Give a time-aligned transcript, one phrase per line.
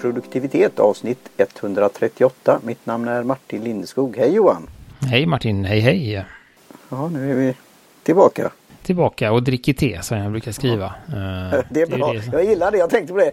[0.00, 2.60] produktivitet avsnitt 138.
[2.64, 4.16] Mitt namn är Martin Lindeskog.
[4.16, 4.70] Hej Johan!
[5.00, 6.24] Hej Martin, hej hej!
[6.88, 7.54] Ja, nu är vi
[8.02, 8.50] tillbaka.
[8.82, 10.94] Tillbaka och dricker te som jag brukar skriva.
[11.06, 11.62] Ja.
[11.70, 12.78] Det är bra, det jag gillar det.
[12.78, 13.32] Jag tänkte på det.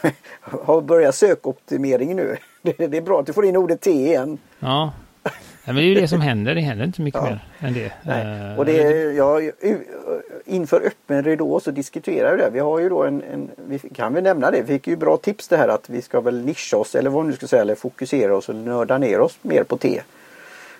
[0.40, 2.36] Har börjat sökoptimering nu.
[2.62, 4.38] Det är bra att du får in ordet te igen.
[4.58, 4.92] Ja,
[5.64, 6.54] men det är ju det som händer.
[6.54, 7.28] Det händer inte mycket ja.
[7.30, 7.92] mer än det.
[8.02, 8.56] Nej.
[8.58, 9.40] Och det ja,
[10.44, 12.50] inför öppen ridå så diskuterar vi det.
[12.50, 15.16] Vi har ju då en, en, vi kan väl nämna det, vi fick ju bra
[15.16, 17.74] tips det här att vi ska väl nischa oss eller vad nu ska säga, eller
[17.74, 20.00] fokusera oss och nörda ner oss mer på te.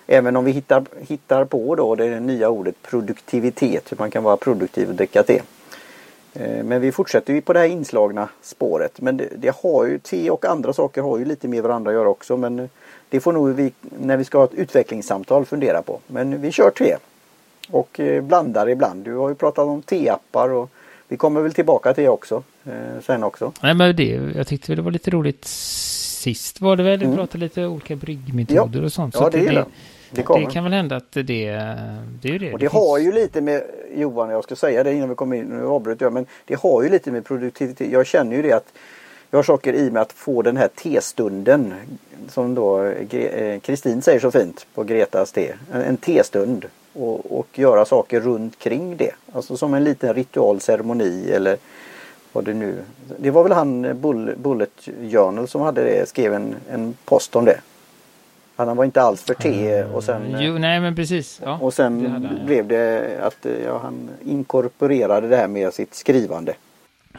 [0.06, 4.36] Även om vi hittar, hittar på då det nya ordet produktivitet, hur man kan vara
[4.36, 5.40] produktiv och dricka te.
[6.34, 9.00] Eh, men vi fortsätter ju på det här inslagna spåret.
[9.00, 11.94] Men det, det, har ju, te och andra saker har ju lite med varandra att
[11.94, 12.36] göra också.
[12.36, 12.68] Men
[13.12, 16.00] det får nog vi, när vi ska ha ett utvecklingssamtal, fundera på.
[16.06, 16.96] Men vi kör te.
[17.70, 19.04] Och eh, blandar ibland.
[19.04, 20.70] Du har ju pratat om te-appar och
[21.08, 22.42] vi kommer väl tillbaka till det också.
[22.64, 23.52] Eh, sen också.
[23.62, 26.98] Nej men det, jag tyckte det var lite roligt sist var det väl.
[26.98, 27.16] Du mm.
[27.16, 28.84] pratade lite olika bryggmetoder ja.
[28.84, 29.14] och sånt.
[29.14, 29.64] Ja, så det, det, det,
[30.10, 31.44] det, det kan väl hända att det, det
[32.28, 32.52] är det.
[32.52, 33.62] Och det, har ju lite med,
[33.94, 36.82] Johan jag ska säga det innan vi kommer in, nu avbröt jag, men det har
[36.82, 37.92] ju lite med produktivitet.
[37.92, 38.72] Jag känner ju det att
[39.32, 41.74] jag har saker i mig att få den här testunden
[42.28, 45.52] som då eh, Kristin säger så fint på Gretas te.
[45.72, 49.10] En testund och, och göra saker runt kring det.
[49.32, 51.56] Alltså som en liten ritual ceremoni eller
[52.32, 52.74] vad det nu.
[53.18, 54.00] Det var väl han
[54.36, 57.60] Bullet Journal som hade det, skrev en, en post om det.
[58.56, 60.36] Han var inte alls för te och sen...
[60.38, 61.40] Jo, nej men precis.
[61.44, 66.54] Ja, och sen det blev det att ja, han inkorporerade det här med sitt skrivande.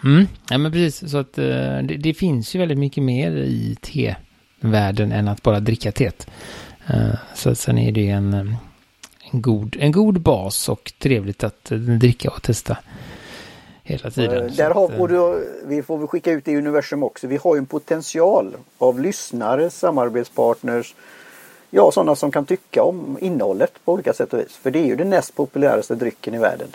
[0.03, 1.11] Mm, ja men precis.
[1.11, 5.91] Så att det, det finns ju väldigt mycket mer i tevärlden än att bara dricka
[5.91, 6.27] teet.
[7.35, 8.33] Så sen är det en,
[9.31, 11.65] en, god, en god bas och trevligt att
[11.99, 12.77] dricka och testa
[13.83, 14.51] hela tiden.
[14.55, 17.27] Där har att, både, vi får väl skicka ut det i universum också.
[17.27, 20.95] Vi har ju en potential av lyssnare, samarbetspartners,
[21.69, 24.55] ja sådana som kan tycka om innehållet på olika sätt och vis.
[24.55, 26.67] För det är ju den näst populäraste drycken i världen.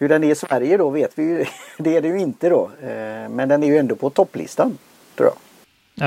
[0.00, 1.44] Hur den är i Sverige då vet vi ju.
[1.78, 2.70] Det är det ju inte då.
[2.82, 4.78] Eh, men den är ju ändå på topplistan.
[5.16, 5.36] Tror jag.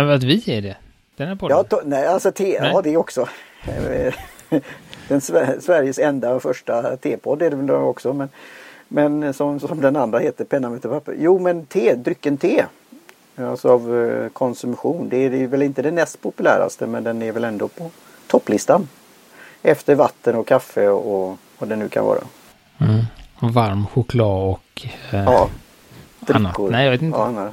[0.08, 0.76] Ja, att vi är det?
[1.16, 2.72] Den är på ja, to- nej, alltså te, nej.
[2.74, 3.28] ja det också.
[5.08, 5.22] den
[5.62, 8.14] Sveriges enda och första tepodd är det väl också.
[8.14, 8.30] Men,
[8.88, 11.16] men som, som den andra heter, Penna med papper.
[11.20, 12.66] Jo men te, drycken te.
[13.36, 15.10] Alltså av eh, konsumtion.
[15.10, 17.92] Det är väl inte det näst populäraste men den är väl ändå på
[18.28, 18.88] topplistan.
[19.62, 22.22] Efter vatten och kaffe och vad det nu kan vara.
[22.80, 23.02] Mm.
[23.52, 25.50] Varm choklad och eh, ja,
[26.28, 26.58] annat.
[26.70, 27.18] Nej, jag vet inte.
[27.18, 27.52] Ja, nej.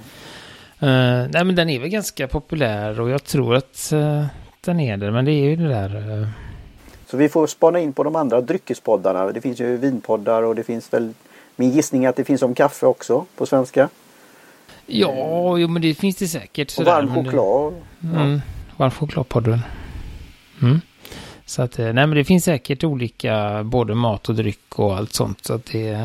[0.83, 4.27] Uh, nej, men den är väl ganska populär och jag tror att uh,
[4.61, 5.11] den är det.
[5.11, 5.97] Men det är ju det där.
[5.97, 6.29] Uh...
[7.07, 9.33] Så vi får spana in på de andra dryckespoddarna.
[9.33, 11.13] Det finns ju vinpoddar och det finns väl
[11.57, 13.89] min gissning att det finns om kaffe också på svenska.
[14.87, 16.79] Ja, jo, men det finns det säkert.
[16.79, 17.75] Och varm choklad.
[17.99, 18.17] Det...
[18.17, 18.41] Mm,
[18.77, 19.61] varm chokladpodden.
[20.63, 20.81] Mm.
[21.51, 25.45] Så att, nej men det finns säkert olika, både mat och dryck och allt sånt.
[25.45, 25.99] Så att det,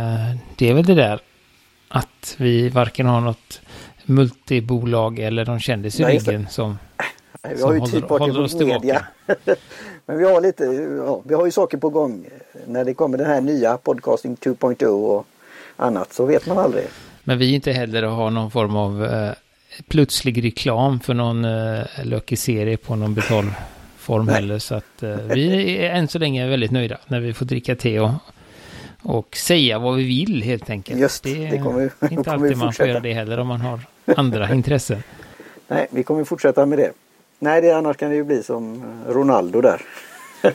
[0.55, 1.19] det är väl det där
[1.87, 3.61] att vi varken har något
[4.05, 6.77] multibolag eller någon kändis i ryggen som,
[7.41, 9.05] vi har ju håller, typ håller oss tillbaka.
[10.05, 10.63] men vi har lite,
[11.05, 12.25] ja, vi har ju saker på gång.
[12.67, 15.25] När det kommer den här nya podcasting 2.0 och
[15.75, 16.85] annat så vet man aldrig.
[17.23, 19.31] Men vi inte heller har någon form av eh,
[19.87, 23.45] plötslig reklam för någon eh, lökig serie på någon betal
[24.05, 24.35] form Nej.
[24.35, 24.59] heller.
[24.59, 27.99] Så att eh, vi är än så länge väldigt nöjda när vi får dricka te
[27.99, 28.11] och,
[29.03, 30.99] och säga vad vi vill helt enkelt.
[30.99, 33.79] Just det, det kommer, vi, inte alltid man får göra det heller om man har
[34.17, 35.03] andra intressen.
[35.67, 36.91] Nej, vi kommer fortsätta med det.
[37.39, 39.81] Nej, det, annars kan det ju bli som Ronaldo där.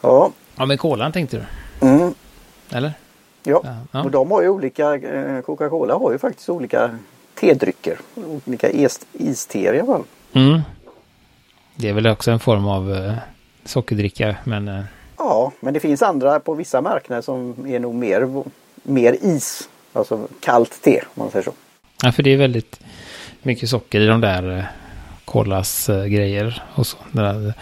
[0.00, 0.32] ja.
[0.56, 1.86] Ja, men kolan tänkte du?
[1.86, 2.14] Mm.
[2.72, 2.92] Eller?
[3.42, 3.62] Ja.
[3.92, 6.98] ja, och de har ju olika, eh, Coca-Cola har ju faktiskt olika
[7.34, 7.98] tedrycker.
[8.46, 8.70] Olika
[9.12, 10.04] isteer i alla fall.
[10.32, 10.60] Mm.
[11.76, 13.14] Det är väl också en form av uh,
[13.64, 14.68] sockerdricka men...
[14.68, 14.84] Uh...
[15.18, 18.44] Ja, men det finns andra på vissa marknader som är nog mer,
[18.82, 19.68] mer is.
[19.92, 21.52] Alltså kallt te om man säger så.
[22.02, 22.80] Ja, för det är väldigt
[23.42, 24.64] mycket socker i de där uh,
[25.24, 26.96] kolas grejer och så.
[27.12, 27.54] Där,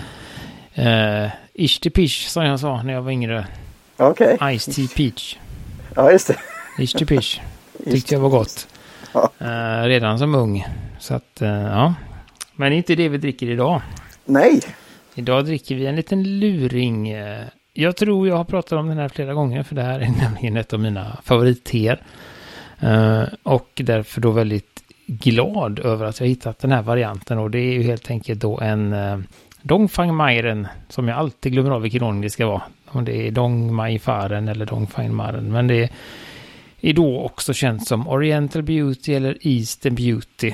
[0.78, 3.46] uh, Ish to pish som jag sa när jag var yngre.
[3.96, 4.34] Okej.
[4.34, 4.58] Okay.
[4.58, 5.36] Ice tea peach.
[5.94, 6.36] Ja, just det.
[6.78, 7.40] Ish to pish.
[7.84, 8.68] Tyckte jag var gott.
[9.12, 9.30] Ja.
[9.40, 10.66] Uh, redan som ung.
[10.98, 11.94] Så att, uh, ja.
[12.56, 13.80] Men inte det vi dricker idag.
[14.32, 14.60] Nej.
[15.14, 17.08] Idag dricker vi en liten luring.
[17.08, 20.08] Eh, jag tror jag har pratat om den här flera gånger för det här är
[20.22, 22.02] nämligen ett av mina favoritteer.
[22.80, 27.58] Eh, och därför då väldigt glad över att jag hittat den här varianten och det
[27.58, 29.20] är ju helt enkelt då en eh, uh,
[29.62, 32.62] Dongfang Mairen som jag alltid glömmer av vilken ordning det ska vara.
[32.86, 35.52] Om det är Dongmai-faren eller Dongfangmaren.
[35.52, 35.90] Men det är
[36.80, 40.52] är då också känt som Oriental Beauty eller Eastern Beauty.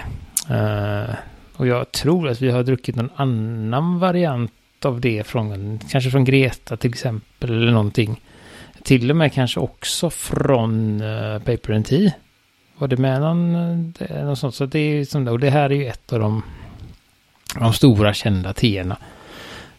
[1.59, 4.53] Och jag tror att vi har druckit någon annan variant
[4.85, 8.21] av det från, kanske från Greta till exempel eller någonting.
[8.83, 12.13] Till och med kanske också från uh, Paper and Tea.
[12.79, 14.55] Var det med någon, eh, det, något sånt?
[14.55, 16.43] Så det är som, och det här är ju ett av de,
[17.59, 18.97] de stora kända teerna.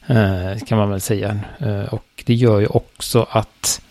[0.10, 1.40] Uh, kan man väl säga.
[1.62, 3.82] Uh, och det gör ju också att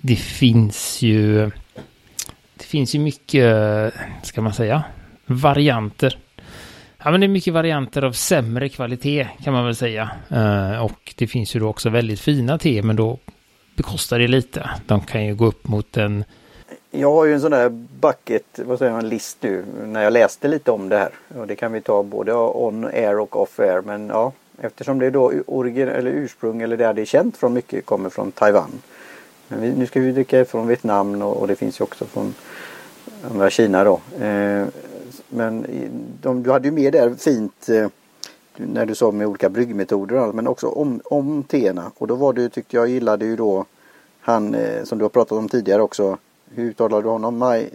[0.00, 1.50] det finns ju
[2.54, 4.82] det finns ju mycket, ska man säga,
[5.26, 6.18] varianter.
[7.04, 10.10] Ja, men det är mycket varianter av sämre kvalitet kan man väl säga.
[10.30, 13.18] Eh, och det finns ju då också väldigt fina te, men då
[13.76, 14.70] bekostar det lite.
[14.86, 16.24] De kan ju gå upp mot en...
[16.90, 17.68] Jag har ju en sån där
[18.00, 21.10] bucket, vad säger man, list nu när jag läste lite om det här.
[21.40, 23.82] Och det kan vi ta både on air och off air.
[23.86, 27.52] Men ja, eftersom det är då origin, eller ursprung eller där det är känt från
[27.52, 28.70] mycket kommer från Taiwan.
[29.48, 32.34] Men vi, nu ska vi dricka från Vietnam och, och det finns ju också från
[33.30, 34.00] andra Kina då.
[34.24, 34.66] Eh,
[35.32, 35.66] men
[36.20, 37.88] de, du hade ju med där fint eh,
[38.56, 41.92] när du sa med olika bryggmetoder men också om, om teerna.
[41.98, 43.64] Och då var det tyckte jag gillade ju då
[44.20, 46.18] han eh, som du har pratat om tidigare också.
[46.54, 47.38] Hur uttalar du honom?
[47.38, 47.66] May,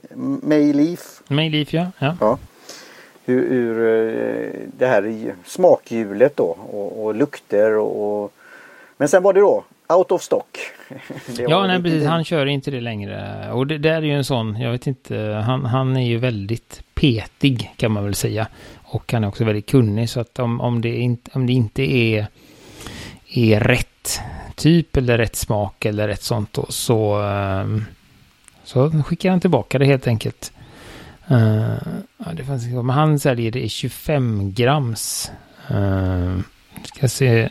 [0.42, 1.22] Mayleaf?
[1.28, 1.92] Mayleaf ja.
[2.00, 2.18] ja.
[2.20, 2.38] ja.
[3.26, 8.34] Hur, hur eh, det här smakhjulet då och, och lukter och, och
[8.98, 10.58] men sen var det då out of stock.
[11.48, 12.06] ja, nej, precis.
[12.06, 13.52] Han kör inte det längre.
[13.52, 16.84] Och det där är ju en sån, jag vet inte, han, han är ju väldigt
[16.94, 18.48] petig kan man väl säga.
[18.76, 21.82] Och han är också väldigt kunnig så att om, om, det, inte, om det inte
[21.82, 22.28] är,
[23.34, 24.22] är rätt
[24.56, 27.86] typ eller rätt smak eller rätt sånt då så, um,
[28.64, 30.52] så skickar han tillbaka det helt enkelt.
[31.32, 31.78] Uh,
[32.18, 35.32] ja, det fanns, men han säljer det i 25 grams.
[35.72, 36.40] Uh,
[36.84, 37.50] ska se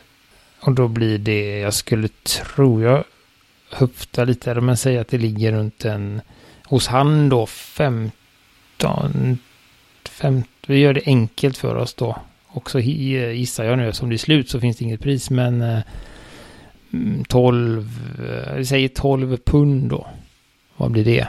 [0.66, 3.04] och då blir det, jag skulle tro, jag
[3.70, 6.20] höfta lite här, men säg att det ligger runt en,
[6.64, 8.12] hos han då 15,
[10.10, 12.16] 15, vi gör det enkelt för oss då.
[12.46, 15.62] Och så gissar jag nu, som det är slut så finns det inget pris, men
[15.62, 15.78] eh,
[16.92, 17.88] mm, 12,
[18.28, 20.06] eh, vi säger 12 pund då.
[20.76, 21.28] Vad blir det?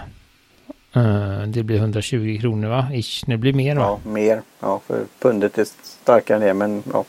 [0.93, 2.87] Eh, det blir 120 kronor va?
[2.93, 3.99] Ish, det blir mer va?
[4.03, 4.41] Ja, mer.
[4.59, 7.05] Ja, för pundet är starkare än det, men ja.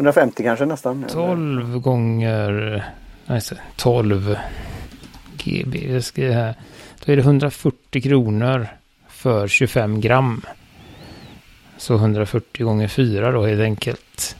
[0.00, 1.04] 150 kanske nästan.
[1.08, 2.84] 12 gånger...
[3.26, 3.40] Nej,
[3.76, 4.36] 12
[5.36, 5.92] GB.
[5.92, 6.54] Jag ska här.
[7.04, 8.68] Då är det 140 kronor
[9.08, 10.42] för 25 gram.
[11.76, 14.36] Så 140 gånger 4 då helt enkelt.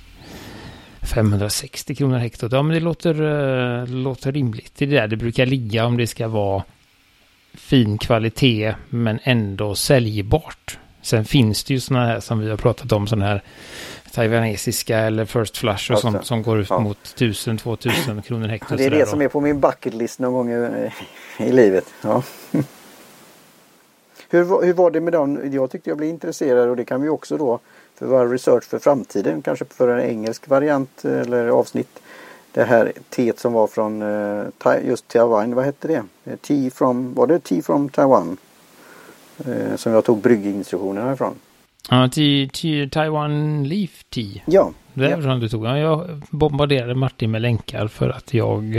[1.14, 2.52] 560 kronor hektot.
[2.52, 4.72] Ja men det låter, uh, låter rimligt.
[4.76, 6.62] Det är där det brukar ligga om det ska vara
[7.54, 10.78] fin kvalitet men ändå säljbart.
[11.02, 13.42] Sen finns det ju sådana här som vi har pratat om, sådana här
[14.10, 16.78] taiwanesiska eller First Flush och sånt som går ut ja.
[16.78, 18.76] mot 1000-2000 kronor hektar.
[18.76, 20.90] Det är det som är på min bucket list någon gång i,
[21.38, 21.84] i livet.
[22.02, 22.22] Ja.
[24.30, 25.52] hur, hur var det med dem?
[25.52, 27.60] Jag tyckte jag blev intresserad och det kan vi också då
[27.94, 32.00] för våra research för framtiden, kanske för en engelsk variant eller avsnitt.
[32.52, 34.46] Det här teet som var från uh,
[34.84, 36.02] just Taiwan, vad hette det?
[36.24, 38.36] Eh, tea from, var det Tea from Taiwan?
[39.48, 41.34] Uh, som jag tog brygginstruktionerna ifrån.
[41.92, 44.42] Ja, till, till Taiwan Leaf Tea.
[44.46, 44.72] Ja.
[44.94, 45.34] Det är ja.
[45.34, 45.66] du tog.
[45.66, 48.76] Ja, jag bombarderade Martin med länkar för att jag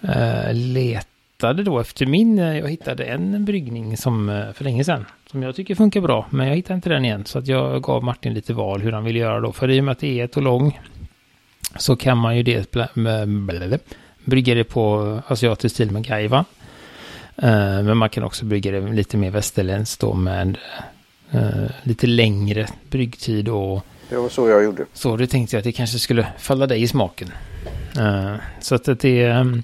[0.00, 2.38] eh, letade då efter min.
[2.38, 5.06] Eh, jag hittade en bryggning som eh, för länge sedan.
[5.30, 6.26] Som jag tycker funkar bra.
[6.30, 7.24] Men jag hittade inte den igen.
[7.24, 9.52] Så att jag gav Martin lite val hur han ville göra då.
[9.52, 10.80] För i och med att det är ett och lång.
[11.76, 12.68] Så kan man ju dels
[14.24, 16.44] brygga det på asiatisk stil med gaiva.
[17.36, 20.58] Eh, men man kan också brygga det lite mer västerländskt då med
[21.32, 24.86] eh, lite längre bryggtid och det var så jag gjorde.
[24.92, 27.28] Så det tänkte jag att det kanske skulle falla dig i smaken.
[27.98, 29.62] Uh, så att det um,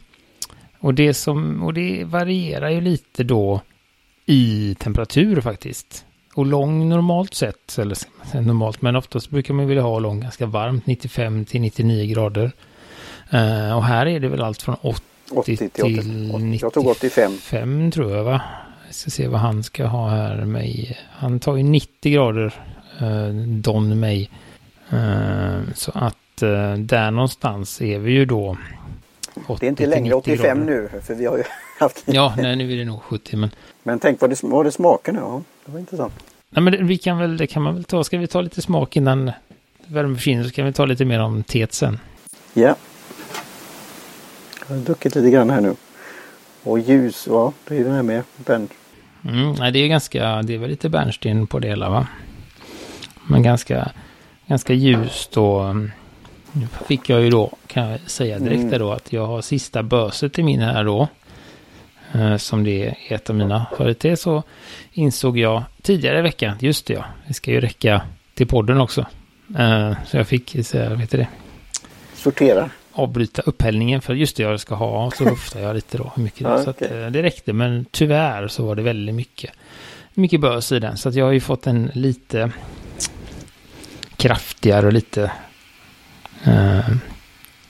[0.79, 3.61] och det som och det varierar ju lite då
[4.27, 6.05] i temperatur faktiskt.
[6.35, 7.97] Och lång normalt sett, eller
[8.41, 12.53] normalt, men oftast brukar man vilja ha lång ganska varmt, 95 till 99 grader.
[13.35, 15.95] Uh, och här är det väl allt från 80, 80 till, till
[16.39, 16.59] 95.
[16.63, 17.91] Jag tog 85.
[17.91, 18.41] tror jag va?
[18.87, 20.97] Jag ska se vad han ska ha här med.
[21.11, 22.55] Han tar ju 90 grader
[23.00, 24.28] eh, Don May.
[24.90, 28.57] Eh, så att eh, där någonstans är vi ju då.
[29.61, 30.81] Det är inte längre 85 grader.
[30.93, 31.43] nu för vi har ju
[31.78, 32.02] haft.
[32.07, 33.50] ja, nej, nu är det nog 70 men.
[33.83, 35.19] Men tänk vad det, vad det smakar nu.
[35.19, 36.12] Ja, det var intressant.
[36.50, 38.05] Nej, men det, vi kan väl, det kan man väl ta.
[38.05, 39.31] Ska vi ta lite smak innan
[39.87, 41.99] värmen försvinner så kan vi ta lite mer om teet sen.
[42.55, 42.76] Ja.
[44.69, 45.75] Jag har druckit lite grann här nu.
[46.67, 48.23] Och ljus, ja, det är den här med.
[48.37, 48.69] Ben.
[49.25, 52.07] Mm, nej, det är ganska, det är väl lite bärnsten på det hela va?
[53.27, 53.93] Men ganska,
[54.47, 55.77] ganska ljust och
[56.53, 58.79] nu fick jag ju då, kan jag säga direkt mm.
[58.79, 61.09] då, att jag har sista böset i min här då.
[62.13, 64.43] eh, som det är ett av mina favoriter så
[64.93, 68.03] insåg jag tidigare i veckan, just det ja, det ska ju räcka
[68.35, 69.07] till podden också.
[69.59, 71.29] Eh, så jag fick, så, vet du det?
[72.15, 72.71] Sortera.
[72.99, 76.38] Avbryta upphällningen för just det jag ska ha, så luftar jag lite då hur mycket
[76.47, 77.03] det Ja, Så att, okej.
[77.05, 79.50] eh, det räckte, men tyvärr så var det väldigt mycket,
[80.15, 80.97] mycket bös i den.
[80.97, 82.53] Så att jag har ju fått en lite
[84.17, 85.33] kraftigare och lite
[86.45, 86.88] eh,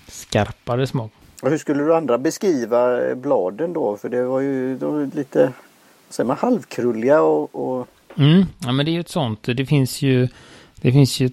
[0.08, 1.12] skarpare smak.
[1.42, 3.96] Och hur skulle du andra beskriva eh, bladen då?
[3.96, 5.52] För det var ju då lite
[6.10, 9.42] säger man, halvkrulliga och, och Mm, ja men det är ju ett sånt.
[9.42, 10.28] Det finns ju,
[10.86, 11.30] det finns ju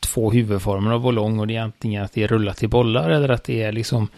[0.00, 3.28] två huvudformer av ballong och det är antingen att det är rullat till bollar eller
[3.28, 4.08] att det är liksom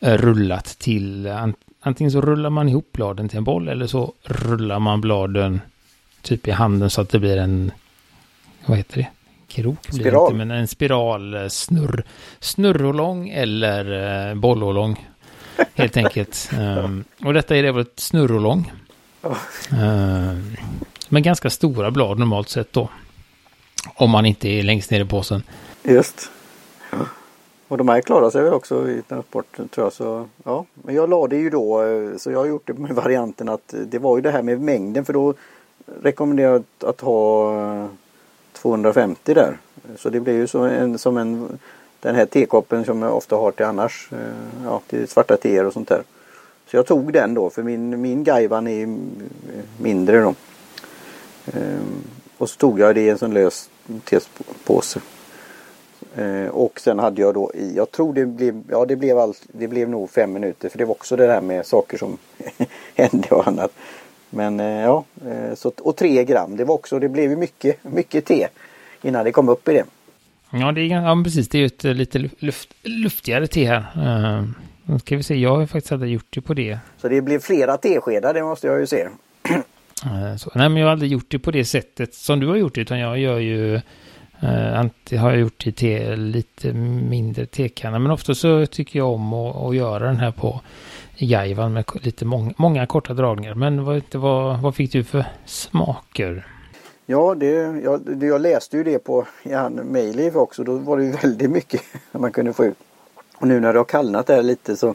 [0.00, 4.12] eh, rullat till, an- antingen så rullar man ihop bladen till en boll eller så
[4.22, 5.60] rullar man bladen
[6.22, 7.70] typ i handen så att det blir en,
[8.66, 9.06] vad heter det?
[9.48, 10.32] Krok blir Spiral.
[10.32, 12.04] inte, men en spiral eh, snurr,
[12.40, 15.08] snurrolång eller eh, bollolång.
[15.74, 16.50] Helt enkelt.
[16.58, 18.72] Um, och detta är det väl ett snurrolång.
[19.72, 20.56] Um,
[21.08, 22.88] men ganska stora blad normalt sett då.
[23.94, 25.42] Om man inte är längst ner i påsen.
[25.82, 26.30] just.
[27.68, 29.92] Och de här klarar sig väl också i transporten tror jag.
[29.92, 30.64] Så, ja.
[30.74, 33.98] Men jag lade ju då eh, så jag har gjort det med varianten att det
[33.98, 35.34] var ju det här med mängden för då
[36.02, 37.86] rekommenderar jag att, att ha eh,
[38.52, 39.58] 250 där.
[39.98, 41.58] Så det blir ju som en, som en
[42.00, 44.08] den här tekoppen som jag ofta har till annars.
[44.12, 46.02] Eh, ja, till svarta teer och sånt där.
[46.70, 48.96] Så jag tog den då för min, min Gaivan är
[49.78, 50.34] mindre då.
[51.46, 52.04] Ehm,
[52.38, 53.70] och så tog jag det i en sån lös
[54.04, 55.00] tepåse.
[56.16, 59.42] Eh, och sen hade jag då i, jag tror det blev, ja det blev allt,
[59.52, 62.18] det blev nog fem minuter för det var också det där med saker som
[62.94, 63.72] hände och annat.
[64.30, 67.84] Men eh, ja, eh, så, och tre gram, det var också, det blev ju mycket,
[67.84, 68.48] mycket te
[69.02, 69.84] innan det kom upp i det.
[70.50, 71.48] Ja, det är, ja precis.
[71.48, 73.78] Det är ju ett lite luft, luftigare te här.
[73.96, 74.48] Uh,
[74.84, 76.78] nu ska vi se, jag har faktiskt aldrig gjort det på det.
[76.98, 79.08] Så det blev flera teskedar, det måste jag ju se.
[80.04, 82.56] Eh, så, nej, men jag har aldrig gjort det på det sättet som du har
[82.56, 83.80] gjort det, utan jag gör ju eh,
[84.42, 88.98] Uh, antingen har jag gjort det i te, lite mindre tekanna, men ofta så tycker
[88.98, 90.60] jag om att, att göra den här på
[91.16, 93.54] Jajvan med lite mång, många korta dragningar.
[93.54, 96.46] Men vad, vad, vad fick du för smaker?
[97.06, 100.64] Ja, det, jag, det, jag läste ju det på Jan Mejliv också.
[100.64, 101.80] Då var det ju väldigt mycket
[102.12, 102.78] man kunde få ut.
[103.36, 104.94] Och nu när det har kallnat där lite så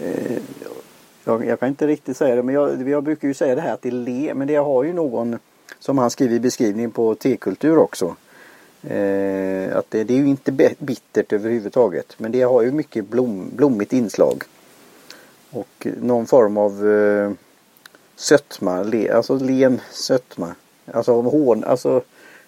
[0.00, 0.38] eh,
[1.28, 3.74] jag, jag kan inte riktigt säga det men jag, jag brukar ju säga det här
[3.74, 5.38] att det är le men det har ju någon
[5.78, 8.16] som han skriver i beskrivningen på tekultur också.
[8.82, 13.50] Eh, att det, det är ju inte bittert överhuvudtaget men det har ju mycket blom,
[13.56, 14.42] blommigt inslag.
[15.50, 17.32] Och någon form av eh,
[18.16, 20.54] sötma, le, alltså len sötma.
[20.92, 22.02] Alltså hån, alltså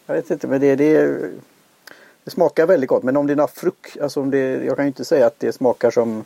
[0.07, 1.07] jag vet inte men det, det,
[2.25, 4.85] det smakar väldigt gott men om det är några frukt, alltså om det, jag kan
[4.85, 6.25] ju inte säga att det smakar som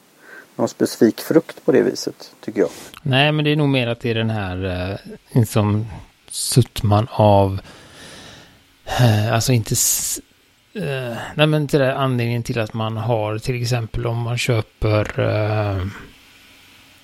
[0.56, 2.70] någon specifik frukt på det viset tycker jag.
[3.02, 4.96] Nej, men det är nog mer att det är den här eh,
[5.32, 5.86] liksom
[6.28, 7.60] suttman av,
[9.00, 9.74] eh, alltså inte,
[10.74, 15.82] eh, nej men det anledningen till att man har till exempel om man köper, eh,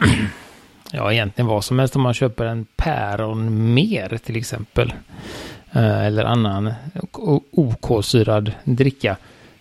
[0.92, 4.92] ja egentligen vad som helst om man köper en päron mer till exempel,
[5.73, 6.73] eh, eller annan
[7.12, 9.16] o- okolsyrad dricka,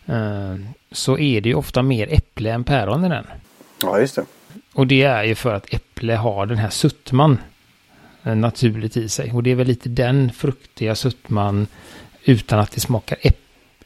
[0.06, 0.56] eh,
[0.92, 3.26] så är det ju ofta mer äpple än päron i den.
[3.82, 4.26] Ja just det.
[4.74, 7.38] Och det är ju för att äpple har den här suttman
[8.24, 9.32] eh, naturligt i sig.
[9.34, 11.68] Och det är väl lite den fruktiga suttman
[12.24, 13.40] utan att det smakar äpp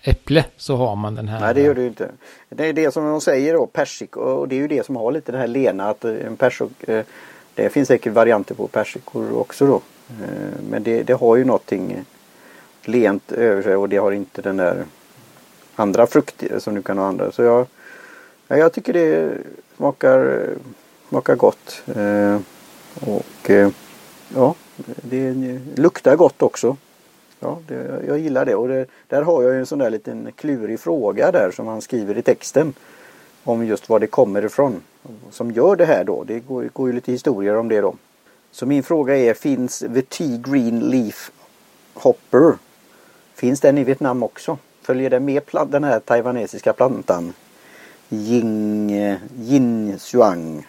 [0.06, 1.40] äpple så har man den här.
[1.40, 2.12] Nej det gör det ju inte.
[2.50, 5.12] Det är det som de säger då, persik och det är ju det som har
[5.12, 7.04] lite det här lena att eh, en persik, eh,
[7.56, 9.82] det finns säkert varianter på persikor också då.
[10.70, 12.06] Men det, det har ju någonting
[12.84, 14.86] lent över sig och det har inte den där
[15.76, 17.32] andra frukt som du kan ha andra.
[17.32, 17.68] Så jag,
[18.48, 19.38] ja, jag tycker det
[19.78, 20.50] smakar,
[21.10, 21.82] smakar gott.
[21.96, 22.40] Eh,
[23.06, 23.70] Och eh,
[24.36, 24.56] ja,
[25.02, 25.34] det
[25.76, 26.78] luktar gott också.
[27.40, 30.32] Ja, det, jag gillar det och det, där har jag ju en sån där liten
[30.36, 32.74] klurig fråga där som han skriver i texten.
[33.44, 34.82] Om just var det kommer ifrån.
[35.32, 36.24] Som gör det här då.
[36.24, 37.96] Det går, går ju lite historier om det då.
[38.52, 41.32] Så min fråga är, finns the tea green leaf
[41.94, 42.54] hopper?
[43.36, 44.58] Finns den i Vietnam också?
[44.82, 47.34] Följer den med den här taiwanesiska plantan?
[48.14, 48.92] Ying,
[49.40, 50.66] yin xuang.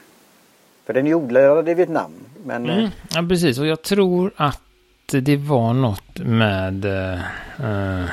[0.87, 2.11] För den är odlad i Vietnam.
[2.45, 3.59] Men eh, Mm, ja, precis.
[3.59, 4.61] Och jag tror att
[5.07, 6.85] det var något med...
[6.85, 7.15] eh,
[7.61, 8.05] eh,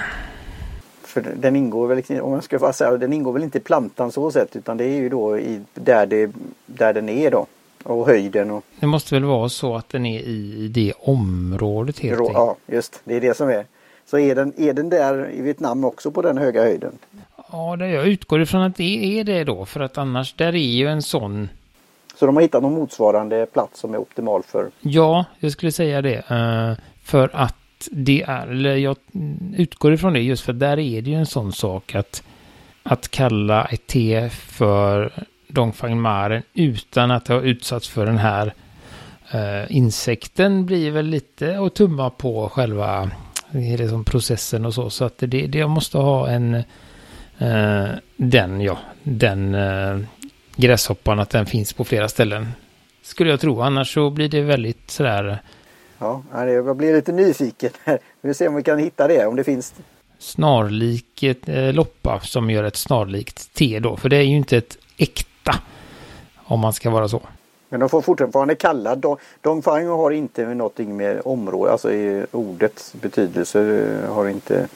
[1.03, 4.11] För den ingår väl, om jag ska vara säga, den ingår väl inte i plantan
[4.11, 6.31] så sett utan det är ju då i, där, det,
[6.65, 7.45] där den är då.
[7.83, 12.19] Och höjden och det måste väl vara så att den är i det området helt
[12.19, 12.33] enkelt.
[12.37, 13.65] ja just det är det som är.
[14.05, 16.91] Så är den, är den där i Vietnam också på den höga höjden?
[17.51, 19.65] Ja, det, jag utgår ifrån att det är det då.
[19.65, 21.49] För att annars, där är ju en sån
[22.15, 24.71] Så de har hittat någon motsvarande plats som är optimal för?
[24.81, 26.17] Ja, jag skulle säga det.
[26.31, 27.55] Uh, för att
[27.91, 28.95] det är, eller jag
[29.57, 32.23] utgår ifrån det just för där är det ju en sån sak att
[32.83, 35.11] att kalla ett te för
[35.47, 38.53] Dongfang Maren utan att ha utsatts för den här
[39.35, 43.11] uh, insekten blir väl lite att tumma på själva
[43.51, 44.89] liksom processen och så.
[44.89, 46.63] Så att det, det måste ha en
[47.41, 49.99] uh, den, ja, den uh,
[50.55, 52.47] gräshoppan att den finns på flera ställen.
[53.01, 55.41] Skulle jag tro, annars så blir det väldigt sådär
[56.01, 57.99] Ja, jag blir lite nyfiken här.
[58.21, 59.73] Vi får se om vi kan hitta det, om det finns.
[60.19, 64.77] Snarlik eh, loppa som gör ett snarlikt te då, för det är ju inte ett
[64.97, 65.53] äkta
[66.35, 67.21] om man ska vara så.
[67.69, 72.93] Men de får fortfarande kalla Dong, Dongfang har inte någonting med område, alltså i ordets
[73.01, 74.67] betydelse har inte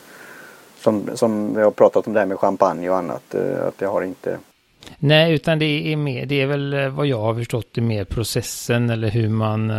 [0.86, 3.86] som, som vi har pratat om det här med champagne och annat, eh, att det
[3.86, 4.38] har inte
[5.00, 8.06] Nej, utan det är mer, det är väl eh, vad jag har förstått det mer
[8.06, 9.72] processen eller hur man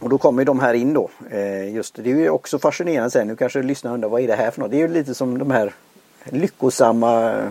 [0.00, 1.10] och då kommer de här in då.
[1.30, 3.26] Eh, just det, det är ju också fascinerande sen.
[3.26, 4.70] Nu kanske lyssnarna undrar vad är det här för något?
[4.70, 5.74] Det är ju lite som de här
[6.24, 7.42] lyckosamma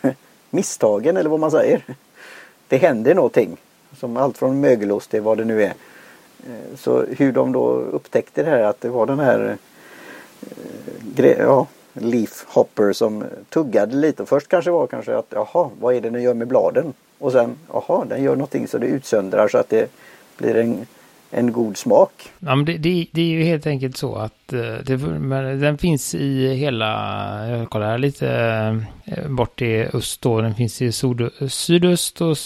[0.50, 1.84] misstagen eller vad man säger.
[2.68, 3.56] Det händer någonting.
[3.96, 5.74] Som allt från mögelost till vad det nu är.
[6.46, 9.56] Eh, så hur de då upptäckte det här att det var den här
[11.16, 11.66] eh, ja,
[12.00, 14.26] Leaf Hopper som tuggade lite.
[14.26, 16.92] Först kanske var kanske att jaha, vad är det den gör med bladen?
[17.18, 19.90] Och sen jaha, den gör någonting så det utsöndrar så att det
[20.36, 20.86] blir en
[21.30, 22.32] en god smak.
[22.38, 24.96] Ja, men det, det, det, är ju helt enkelt så att eh, det,
[25.56, 26.86] den finns i hela,
[27.48, 28.28] jag kollar här lite
[29.04, 30.92] eh, bort i öst då, den finns i
[31.48, 32.38] sydöst och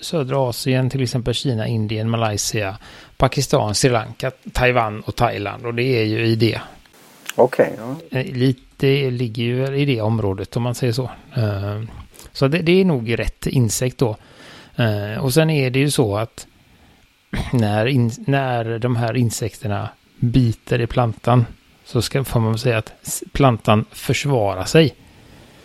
[0.00, 2.78] södra Asien, till exempel Kina, Indien, Malaysia,
[3.16, 6.60] Pakistan, Sri Lanka, Taiwan och Thailand och det är ju i det.
[7.36, 7.72] Okej.
[7.72, 8.18] Okay, ja.
[8.18, 8.26] Eh,
[8.84, 11.10] det ligger ju i det området om man säger så.
[11.36, 11.82] Eh,
[12.32, 14.16] så det, det är nog rätt insekt då.
[14.76, 16.46] Eh, och sen är det ju så att
[17.52, 19.88] när, in, när de här insekterna
[20.18, 21.46] biter i plantan
[21.84, 22.92] så ska, får man säga att
[23.32, 24.94] plantan försvarar sig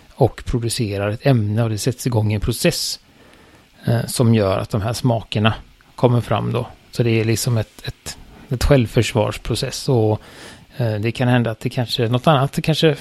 [0.09, 2.99] och producerar ett ämne och det sätts igång en process
[3.85, 5.53] eh, som gör att de här smakerna
[5.95, 6.67] kommer fram då.
[6.91, 8.17] Så det är liksom ett, ett,
[8.49, 10.21] ett självförsvarsprocess och
[10.83, 12.97] det kan hända att det kanske är något annat, det kanske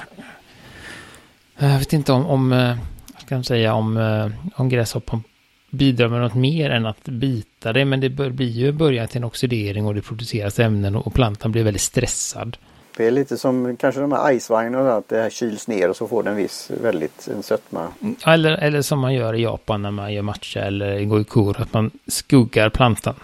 [1.58, 2.76] jag vet inte om, om eh,
[3.18, 5.22] ska man säga, om, eh, om gräshoppan
[5.70, 7.84] bidrar med något mer än att bita det.
[7.84, 11.64] Men det blir ju början till en oxidering och det produceras ämnen och plantan blir
[11.64, 12.56] väldigt stressad.
[12.96, 16.08] Det är lite som kanske de här icevagnarna, att det här kyls ner och så
[16.08, 17.88] får den viss väldigt en sötma.
[18.26, 21.90] Eller, eller som man gör i Japan när man gör matcha eller goikur, att man
[22.06, 23.14] skuggar plantan.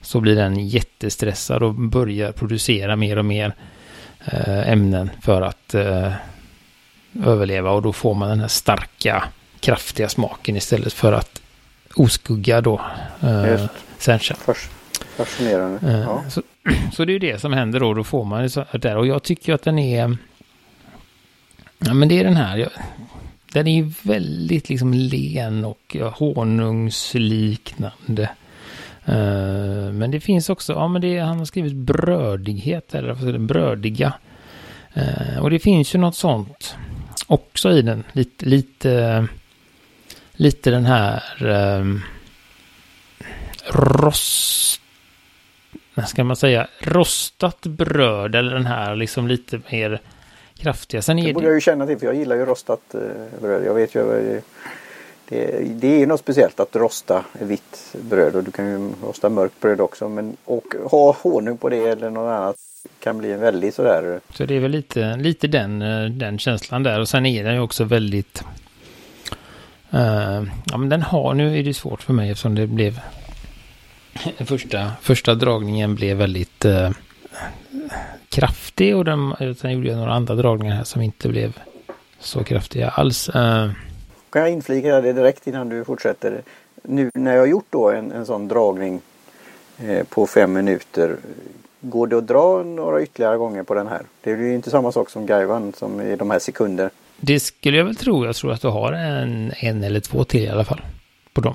[0.00, 3.54] Så blir den jättestressad och börjar producera mer och mer
[4.24, 6.12] eh, ämnen för att eh,
[7.24, 9.24] överleva och då får man den här starka,
[9.60, 11.40] kraftiga smaken istället för att
[11.94, 12.80] oskugga då.
[13.22, 13.66] Eh,
[13.98, 14.34] Sencha.
[15.16, 15.88] Fascinerande.
[15.88, 16.24] Eh, ja.
[16.28, 16.42] så,
[16.92, 17.94] så det är ju det som händer då.
[17.94, 18.96] Då får man det där.
[18.96, 20.16] Och jag tycker att den är...
[21.78, 22.56] Ja men det är den här.
[22.56, 22.70] Jag,
[23.52, 28.30] den är väldigt liksom len och honungsliknande.
[29.10, 33.38] Uh, men det finns också, ja men det, han har skrivit brödighet eller vad det,
[33.38, 34.12] brödiga.
[34.96, 36.76] Uh, och det finns ju något sånt
[37.26, 38.04] också i den.
[38.12, 39.28] Lite, lite
[40.40, 42.02] lite den här um,
[43.68, 44.80] rost...
[46.06, 46.68] Ska man säga?
[46.78, 50.00] Rostat bröd eller den här liksom lite mer
[50.56, 51.02] kraftiga.
[51.02, 53.64] Sen det borde jag ju känna till för jag gillar ju rostat eh, bröd.
[53.66, 54.40] Jag vet ju
[55.30, 59.60] det, det är något speciellt att rosta vitt bröd och du kan ju rosta mörkt
[59.60, 60.08] bröd också.
[60.08, 62.56] Men och ha honung på det eller något annat
[63.00, 64.20] kan bli en väldigt sådär.
[64.34, 67.54] Så det är väl lite, lite den, eh, den känslan där och sen är den
[67.54, 68.44] ju också väldigt
[69.94, 73.00] Uh, ja, men den har, nu är det svårt för mig eftersom det blev
[74.38, 76.90] första, första dragningen blev väldigt uh,
[78.28, 81.58] kraftig och den, sen gjorde jag några andra dragningar här som inte blev
[82.20, 83.30] så kraftiga alls.
[83.34, 83.70] Uh,
[84.30, 86.42] kan jag inflika det direkt innan du fortsätter?
[86.82, 89.00] Nu när jag har gjort då en, en sån dragning
[89.78, 91.16] eh, på fem minuter.
[91.80, 94.02] Går det att dra några ytterligare gånger på den här?
[94.20, 96.90] Det är ju inte samma sak som Gaivan som i de här sekunder.
[97.20, 98.26] Det skulle jag väl tro.
[98.26, 100.80] Jag tror att du har en, en eller två till i alla fall.
[101.32, 101.54] På dem.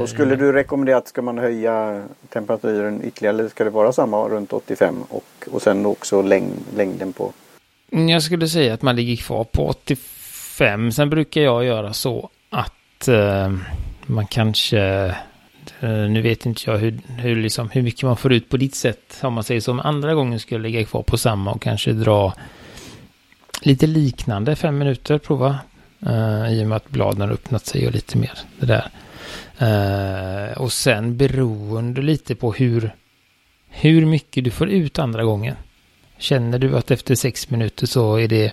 [0.00, 4.28] Och skulle du rekommendera att ska man höja temperaturen ytterligare eller ska det vara samma
[4.28, 7.32] runt 85 och, och sen också längd, längden på?
[7.92, 10.15] Mm, jag skulle säga att man ligger kvar på 85.
[10.92, 13.52] Sen brukar jag göra så att eh,
[14.06, 14.80] man kanske
[15.80, 18.74] eh, nu vet inte jag hur, hur, liksom, hur mycket man får ut på ditt
[18.74, 19.20] sätt.
[19.22, 19.74] Om man säger så.
[19.74, 22.34] Men andra gången skulle jag ligga kvar på samma och kanske dra
[23.60, 25.58] lite liknande, fem minuter, prova
[26.06, 28.88] eh, I och med att bladen har öppnat sig och lite mer det där.
[29.58, 32.94] Eh, och sen beroende lite på hur,
[33.68, 35.56] hur mycket du får ut andra gången.
[36.18, 38.52] Känner du att efter sex minuter så är det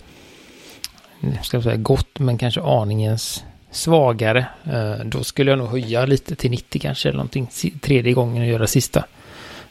[1.44, 4.46] ska jag säga, gott men kanske aningens svagare.
[4.68, 7.50] Uh, då skulle jag nog höja lite till 90 kanske eller någonting
[7.82, 9.06] tredje gången och göra sista.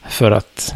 [0.09, 0.75] För att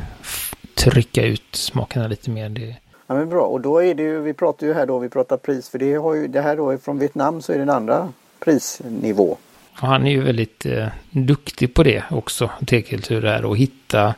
[0.74, 2.48] trycka ut smakerna lite mer.
[2.48, 5.08] Det, Ja men bra och då är det ju, vi pratar ju här då, vi
[5.08, 7.62] pratar pris för det har ju, det här då är från Vietnam så är det
[7.62, 9.36] en andra prisnivå.
[9.80, 14.14] Och han är ju väldigt eh, duktig på det också, tekultur här och hitta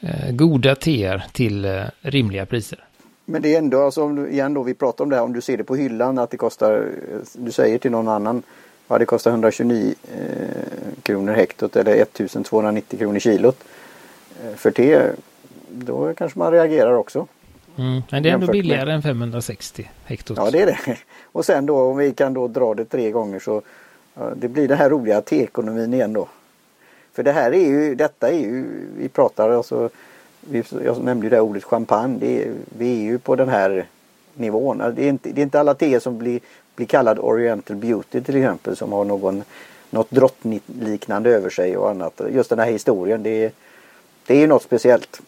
[0.00, 2.84] eh, goda teer till eh, rimliga priser.
[3.24, 5.32] Men det är ändå, alltså om du, igen då, vi pratar om det här, om
[5.32, 6.88] du ser det på hyllan att det kostar,
[7.32, 8.42] du säger till någon annan,
[8.88, 10.18] ja det kostar 129 eh,
[11.02, 13.64] kronor hektot eller 1290 kronor kilot.
[14.44, 15.02] Eh, för te,
[15.68, 17.26] då kanske man reagerar också.
[17.76, 18.02] Mm.
[18.10, 18.94] Men det är ändå billigare med...
[18.94, 20.38] än 560 hektot.
[20.38, 20.78] Ja det är det.
[21.32, 23.62] Och sen då om vi kan då dra det tre gånger så
[24.14, 26.28] ja, det blir det här roliga T-ekonomin igen då.
[27.12, 28.64] För det här är ju, detta är ju,
[28.98, 29.90] vi pratar alltså,
[30.84, 32.18] jag nämnde ju det här ordet champagne.
[32.20, 33.86] Det är, vi är ju på den här
[34.34, 34.78] nivån.
[34.78, 36.40] Det är inte, det är inte alla te som blir,
[36.76, 39.42] blir kallad Oriental Beauty till exempel som har någon,
[39.90, 42.20] något drottningliknande över sig och annat.
[42.30, 43.52] Just den här historien, det är,
[44.26, 45.20] det är ju något speciellt.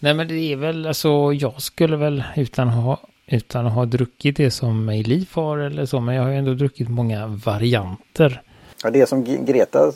[0.00, 3.84] Nej men det är väl alltså jag skulle väl utan att ha, utan att ha
[3.84, 8.42] druckit det som Liv har eller så men jag har ju ändå druckit många varianter.
[8.84, 9.92] Ja det som Greta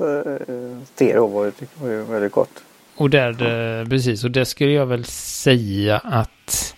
[0.95, 2.63] te då var ju väldigt gott.
[2.97, 3.37] Och där,
[3.79, 3.87] ja.
[3.89, 6.77] precis, och det skulle jag väl säga att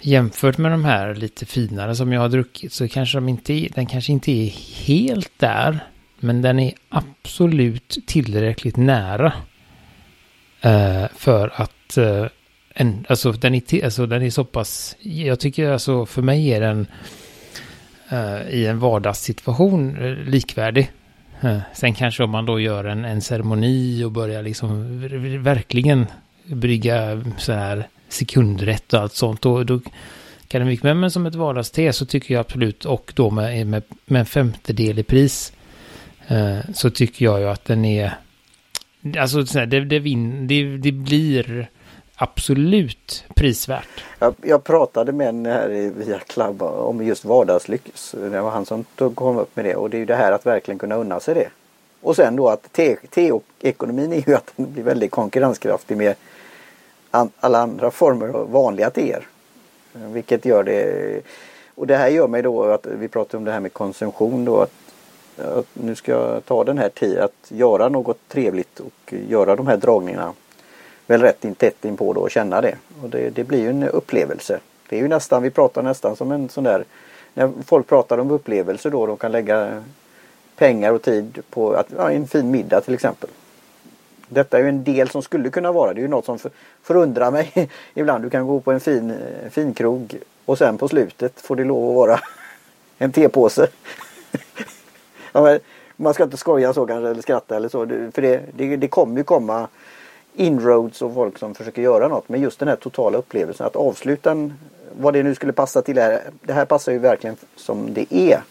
[0.00, 3.68] jämfört med de här lite finare som jag har druckit så kanske de inte, är,
[3.74, 4.50] den kanske inte är
[4.86, 5.78] helt där.
[6.18, 9.32] Men den är absolut tillräckligt nära.
[10.66, 12.26] Uh, för att uh,
[12.74, 16.60] en, alltså, den är, alltså den är så pass, jag tycker alltså för mig är
[16.60, 16.86] den
[18.12, 19.94] uh, i en vardagssituation
[20.26, 20.90] likvärdig.
[21.42, 25.00] Eh, sen kanske om man då gör en, en ceremoni och börjar liksom
[25.42, 26.06] verkligen
[26.44, 29.42] brygga så här sekundrätt och allt sånt.
[29.42, 29.80] Då, då
[30.48, 33.82] kan det mycket, men som ett vardagste så tycker jag absolut och då med, med,
[34.06, 35.52] med en femtedel i pris
[36.28, 38.14] eh, så tycker jag ju att den är
[39.18, 41.68] Alltså det, det, vin, det, det blir
[42.22, 44.04] absolut prisvärt.
[44.18, 48.14] Jag, jag, pratade med en här via Club om just vardagslyx.
[48.18, 50.32] Det var han som tog, kom upp med det och det är ju det här
[50.32, 51.48] att verkligen kunna unna sig det.
[52.00, 56.14] Och sen då att te-ekonomin är ju att den blir väldigt konkurrenskraftig med
[57.10, 59.26] an, alla andra former av vanliga teer.
[59.92, 61.20] Vilket gör det
[61.74, 64.60] och det här gör mig då att vi pratar om det här med konsumtion då
[64.60, 64.72] att
[65.36, 69.66] att nu ska jag ta den här tiden att göra något trevligt och göra de
[69.66, 70.32] här dragningarna
[71.12, 72.76] väl rätt in tätt in på då och känna det.
[73.02, 74.60] Och det, det blir ju en upplevelse.
[74.88, 76.84] Det är ju nästan, vi pratar nästan som en sån där
[77.34, 79.84] när folk pratar om upplevelser då de kan lägga
[80.56, 83.30] pengar och tid på att, ja, en fin middag till exempel.
[84.28, 85.94] Detta är ju en del som skulle kunna vara.
[85.94, 86.50] Det är ju något som för,
[86.82, 88.24] förundrar mig ibland.
[88.24, 89.14] Du kan gå på en fin,
[89.50, 92.20] fin krog och sen på slutet får det lov att vara
[92.98, 93.68] en tepåse
[95.32, 95.58] ja,
[95.96, 97.86] man ska inte skoja så kanske eller skratta eller så.
[97.86, 99.68] För det, det, det kommer ju komma
[100.34, 102.28] inroads och folk som försöker göra något.
[102.28, 104.54] Men just den här totala upplevelsen att avsluta en,
[105.00, 105.98] vad det nu skulle passa till.
[105.98, 108.42] Här, det här passar ju verkligen som det är.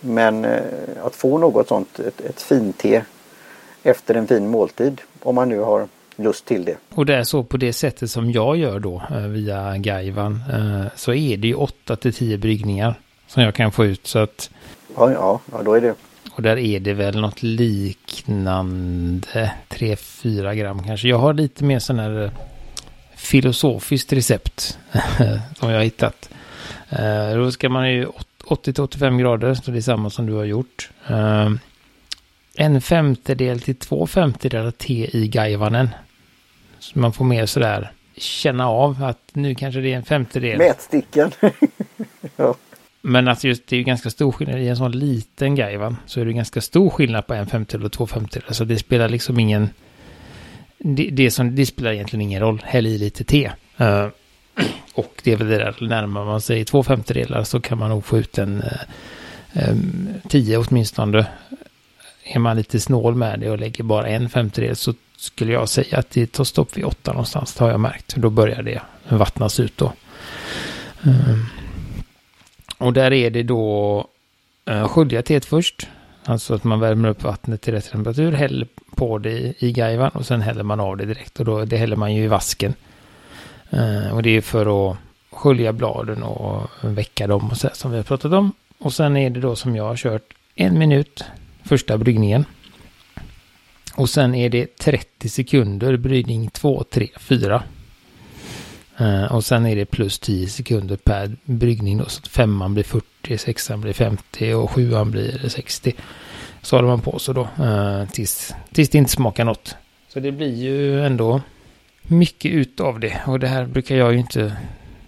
[0.00, 0.60] Men eh,
[1.02, 3.04] att få något sånt, ett, ett finte
[3.82, 5.00] efter en fin måltid.
[5.22, 6.76] Om man nu har lust till det.
[6.94, 10.86] Och det är så på det sättet som jag gör då eh, via Gaivan eh,
[10.96, 12.94] så är det ju 8 till 10 bryggningar
[13.26, 14.06] som jag kan få ut.
[14.06, 14.50] Så att
[14.96, 15.94] Ja, ja, ja då är det.
[16.36, 19.20] Och där är det väl något liknande
[19.68, 21.08] 3-4 gram kanske.
[21.08, 22.30] Jag har lite mer sån här eh,
[23.14, 24.78] filosofiskt recept
[25.58, 26.30] som jag har hittat.
[26.88, 28.06] Eh, då ska man ju
[28.44, 30.90] 80-85 grader, så det är samma som du har gjort.
[31.08, 31.50] Eh,
[32.54, 35.88] en femtedel till två femtedelar te i gaivanen.
[36.78, 40.58] Så man får mer sådär känna av att nu kanske det är en femtedel.
[40.58, 41.30] Mätsticken.
[42.36, 42.54] ja.
[43.08, 46.24] Men att just det är ganska stor skillnad i en sån liten grej Så är
[46.24, 48.52] det ganska stor skillnad på en femtedel och två femtedelar.
[48.52, 49.70] Så det spelar liksom ingen...
[50.78, 52.62] Det, det, som, det spelar egentligen ingen roll.
[52.64, 53.50] Häll i lite te.
[53.80, 54.08] Uh,
[54.94, 58.04] och det är väl det där, närmar man sig två femtedelar så kan man nog
[58.04, 61.26] få ut en uh, um, tio åtminstone.
[62.24, 65.98] Är man lite snål med det och lägger bara en femtedel så skulle jag säga
[65.98, 67.54] att det tar stopp vid åtta någonstans.
[67.54, 68.16] Det har jag märkt.
[68.16, 69.92] Då börjar det vattnas ut då.
[71.06, 71.36] Uh,
[72.78, 74.06] och där är det då
[74.64, 75.88] eh, skölja teet först.
[76.24, 80.26] Alltså att man värmer upp vattnet till rätt temperatur, häller på det i, i och
[80.26, 81.40] sen häller man av det direkt.
[81.40, 82.74] Och då, det häller man ju i vasken.
[83.70, 84.96] Eh, och det är för att
[85.30, 88.52] skölja bladen och väcka dem och så som vi har pratat om.
[88.78, 91.24] Och sen är det då som jag har kört en minut
[91.62, 92.44] första bryggningen.
[93.94, 97.62] Och sen är det 30 sekunder bryggning 2, 3, 4
[99.30, 102.04] och sen är det plus 10 sekunder per bryggning då.
[102.04, 105.94] Så att femman blir 40, sexan blir 50 och sjuan blir 60.
[106.62, 109.76] Så håller man på så då uh, tills, tills det inte smakar något.
[110.08, 111.40] Så det blir ju ändå
[112.02, 113.20] mycket utav det.
[113.26, 114.56] Och det här brukar jag ju inte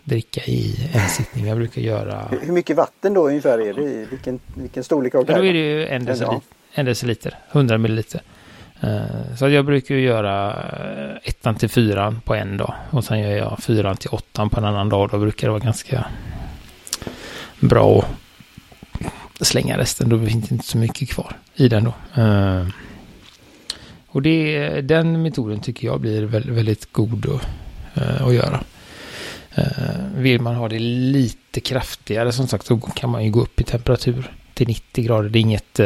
[0.04, 1.46] dricka i en sittning.
[1.46, 2.28] Jag brukar göra...
[2.42, 4.06] Hur mycket vatten då ungefär är det i?
[4.10, 5.32] Vilken, vilken storlek av det?
[5.34, 6.40] Då är det ju en deciliter,
[6.72, 8.22] en deciliter 100 milliliter.
[8.80, 12.74] Eh, så jag brukar ju göra eh, ettan till fyran på en dag.
[12.90, 15.08] Och sen gör jag fyran till åttan på en annan dag.
[15.10, 16.06] Då brukar det vara ganska
[17.60, 18.04] bra
[19.40, 20.08] att slänga resten.
[20.08, 22.22] Då finns det inte så mycket kvar i den då.
[22.22, 22.66] Eh,
[24.06, 28.60] och det, den metoden tycker jag blir väldigt, god att, att göra.
[30.14, 33.64] Vill man ha det lite kraftigare som sagt så kan man ju gå upp i
[33.64, 35.28] temperatur till 90 grader.
[35.28, 35.80] Det är inget,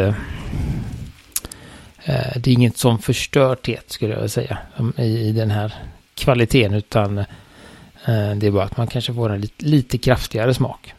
[2.37, 4.59] det är inget som förstör teet skulle jag säga
[4.97, 5.75] i, den här
[6.15, 7.25] kvaliteten utan
[8.37, 10.95] det är bara att man kanske får en lite, lite kraftigare smak.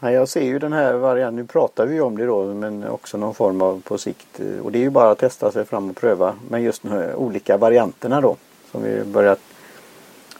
[0.00, 3.16] Ja, jag ser ju den här varianten, nu pratar vi om det då men också
[3.16, 5.96] någon form av på sikt och det är ju bara att testa sig fram och
[5.96, 8.36] pröva men just de här olika varianterna då
[8.72, 9.40] som vi börjat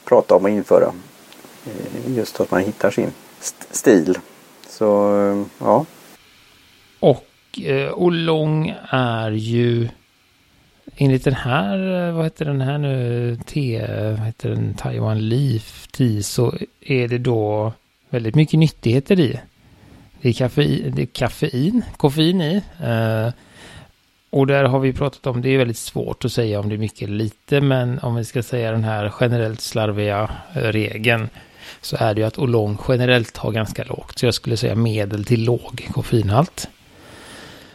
[0.05, 0.93] prata om att införa.
[1.67, 3.13] Eh, just att man hittar sin
[3.71, 4.19] stil.
[4.69, 5.87] Så eh, ja.
[7.01, 7.25] Och
[7.59, 9.89] eh, Olong är ju
[10.97, 15.87] enligt den här, eh, vad heter den här nu, T, vad heter den, Taiwan Leaf
[15.87, 17.73] Tea så är det då
[18.11, 19.41] väldigt mycket nyttigheter i.
[20.21, 22.63] Det är kaffein, det är kaffein koffein i.
[22.83, 23.31] Eh,
[24.31, 26.79] och där har vi pratat om, det är väldigt svårt att säga om det är
[26.79, 31.29] mycket eller lite, men om vi ska säga den här generellt slarviga eh, regeln
[31.81, 34.19] så är det ju att Olong generellt har ganska lågt.
[34.19, 36.69] Så jag skulle säga medel till låg koffeinhalt.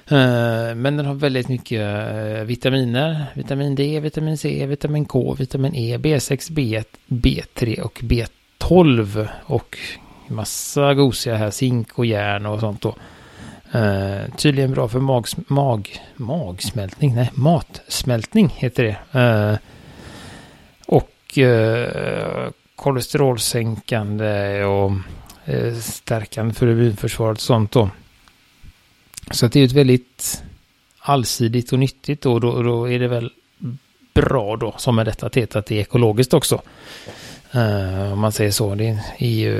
[0.09, 3.25] Eh, Men den har väldigt mycket eh, vitaminer.
[3.33, 9.27] Vitamin D, vitamin C, vitamin K, vitamin E, B6, B1, B3 och B12.
[9.45, 9.77] Och
[10.27, 12.95] massa gosiga här, zink och järn och sånt då.
[13.75, 19.19] Uh, tydligen bra för mag, mag, magsmältning, nej matsmältning heter det.
[19.19, 19.57] Uh,
[20.85, 24.91] och uh, kolesterolsänkande och
[25.81, 27.89] stärkande för immunförsvaret och sånt då.
[29.31, 30.43] Så att det är ett väldigt
[30.99, 33.31] allsidigt och nyttigt och då, då är det väl
[34.13, 36.61] bra då som med detta teet att det är ekologiskt också.
[37.55, 38.75] Uh, om man säger så.
[38.75, 39.59] Det är ju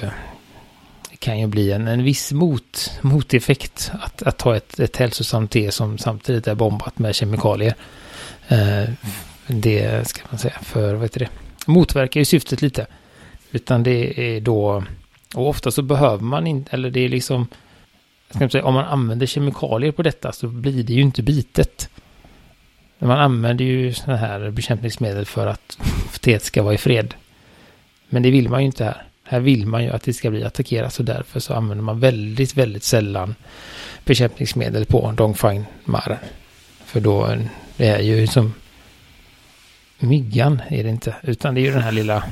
[1.11, 5.51] det kan ju bli en, en viss mot, moteffekt att, att ta ett, ett hälsosamt
[5.51, 7.75] te som samtidigt är bombat med kemikalier.
[8.51, 8.89] Uh,
[9.47, 11.29] det ska man säga för, vad heter det,
[11.65, 12.87] motverkar ju syftet lite.
[13.51, 14.83] Utan det är då,
[15.35, 17.47] och ofta så behöver man inte, eller det är liksom,
[18.35, 21.89] ska säga, om man använder kemikalier på detta så blir det ju inte bitet.
[22.99, 25.77] Man använder ju sådana här bekämpningsmedel för att
[26.21, 27.13] teet ska vara i fred.
[28.09, 29.03] Men det vill man ju inte här.
[29.29, 32.57] Här vill man ju att det ska bli attackerat och därför så använder man väldigt,
[32.57, 33.35] väldigt sällan
[34.05, 36.17] bekämpningsmedel på Dongfang Mar.
[36.85, 37.35] För då,
[37.77, 38.53] det är ju som
[39.99, 42.23] myggan är det inte, utan det är ju den här lilla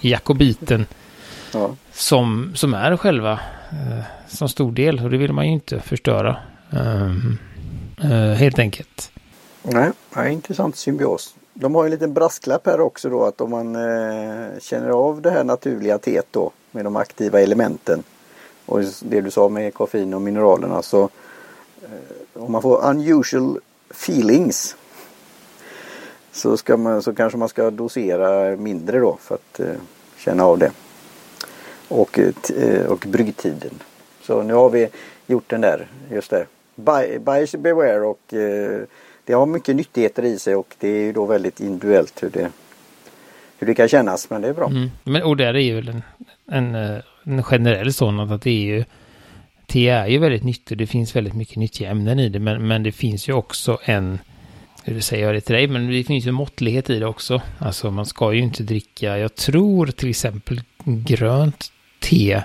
[0.00, 0.86] jakobiten.
[1.52, 1.76] Ja.
[1.92, 3.40] Som, som är själva
[3.72, 6.36] eh, som stor del och det vill man ju inte förstöra.
[6.70, 7.38] Um,
[8.02, 9.10] eh, helt enkelt.
[9.62, 11.34] Nej, ja, intressant symbios.
[11.54, 15.30] De har en liten brasklapp här också då att om man eh, känner av det
[15.30, 18.02] här naturliga teet då med de aktiva elementen
[18.66, 21.02] och det du sa med koffein och mineralerna så
[21.82, 23.58] eh, om man får unusual
[23.90, 24.76] feelings
[26.32, 29.74] så, ska man, så kanske man ska dosera mindre då för att eh,
[30.16, 30.72] känna av det.
[31.88, 33.74] Och, eh, eh, och bryggtiden.
[34.22, 34.88] Så nu har vi
[35.26, 36.46] gjort den där, just det.
[37.20, 38.80] Buyers beware och eh,
[39.24, 42.50] det har mycket nyttigheter i sig och det är ju då väldigt individuellt hur det,
[43.58, 44.66] hur det kan kännas men det är bra.
[44.66, 44.90] Mm.
[45.04, 46.02] Men, och där är ju en,
[46.50, 48.84] en, eh, en generell sån att det är ju
[49.66, 50.78] Te är ju väldigt nyttigt.
[50.78, 52.38] Det finns väldigt mycket nyttiga ämnen i det.
[52.38, 54.18] Men, men det finns ju också en
[54.84, 57.42] hur säger jag det till dig, men det finns ju måttlighet i det också.
[57.58, 62.42] Alltså man ska ju inte dricka, jag tror till exempel grönt te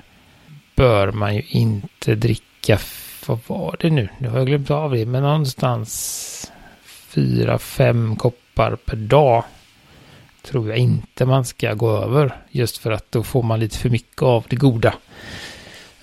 [0.75, 2.79] bör man ju inte dricka,
[3.27, 4.09] vad var det nu?
[4.17, 6.51] Nu har jag glömt av det, men någonstans
[6.85, 9.43] fyra, fem koppar per dag
[10.41, 12.37] tror jag inte man ska gå över.
[12.49, 14.93] Just för att då får man lite för mycket av det goda.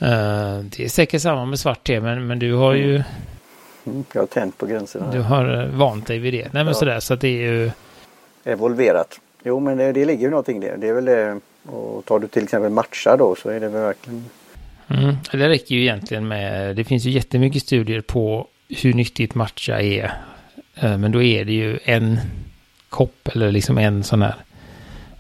[0.03, 3.03] Uh, det är säkert samma med svart te, men, men du har ju
[3.87, 5.11] Mm, jag har tänt på gränserna.
[5.11, 6.43] Du har eh, vant dig vid det.
[6.43, 6.75] Nej men ja.
[6.75, 7.71] sådär så att det är ju...
[8.45, 9.21] Evolverat.
[9.43, 10.77] Jo men det, det ligger ju någonting där.
[10.77, 11.41] Det är väl det.
[11.63, 14.25] Och tar du till exempel matcha då så är det väl verkligen
[14.91, 19.81] Mm, det räcker ju egentligen med, det finns ju jättemycket studier på hur nyttigt matcha
[19.81, 20.13] är.
[20.75, 22.19] Eh, men då är det ju en
[22.89, 24.35] kopp eller liksom en sån här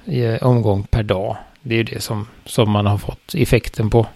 [0.05, 1.37] eh, omgång per dag.
[1.62, 4.07] Det är ju det som, som man har fått effekten på.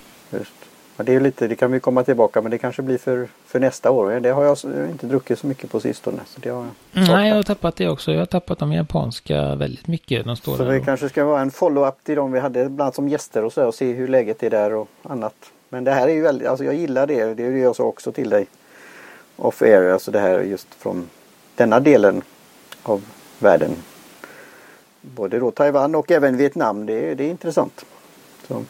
[0.97, 3.91] Det, är lite, det kan vi komma tillbaka men det kanske blir för, för nästa
[3.91, 4.21] år.
[4.21, 4.57] Det har jag
[4.91, 6.21] inte druckit så mycket på sistone.
[6.27, 8.13] Så det har jag mm, Nej, jag har tappat det också.
[8.13, 10.25] Jag har tappat de japanska väldigt mycket.
[10.25, 13.09] De står så det kanske ska vara en follow-up till de vi hade bland som
[13.09, 15.35] gäster och så och se hur läget är där och annat.
[15.69, 17.35] Men det här är ju väldigt, alltså jag gillar det.
[17.35, 18.47] Det är det jag sa också till dig.
[19.37, 21.09] Off air, alltså det här just från
[21.55, 22.23] denna delen
[22.83, 23.05] av
[23.39, 23.71] världen.
[25.01, 26.87] Både då Taiwan och även Vietnam.
[26.87, 27.85] Det det är intressant.
[28.49, 28.63] Så.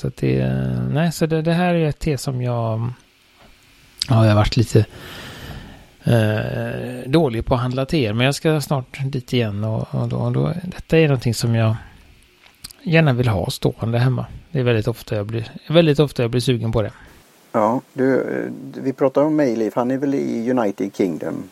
[0.00, 0.46] Så att det,
[0.90, 2.92] nej, så det, det här är ett te som jag
[4.08, 4.86] ja, jag har varit lite
[6.04, 8.12] eh, dålig på att handla teer.
[8.12, 11.54] Men jag ska snart dit igen och, och, då, och då, detta är någonting som
[11.54, 11.76] jag
[12.82, 14.26] gärna vill ha stående hemma.
[14.50, 16.92] Det är väldigt ofta jag blir, väldigt ofta jag blir sugen på det.
[17.52, 18.50] Ja, du, eh,
[18.82, 19.74] vi pratar om Mayleaf.
[19.74, 21.42] Han är väl i United Kingdom.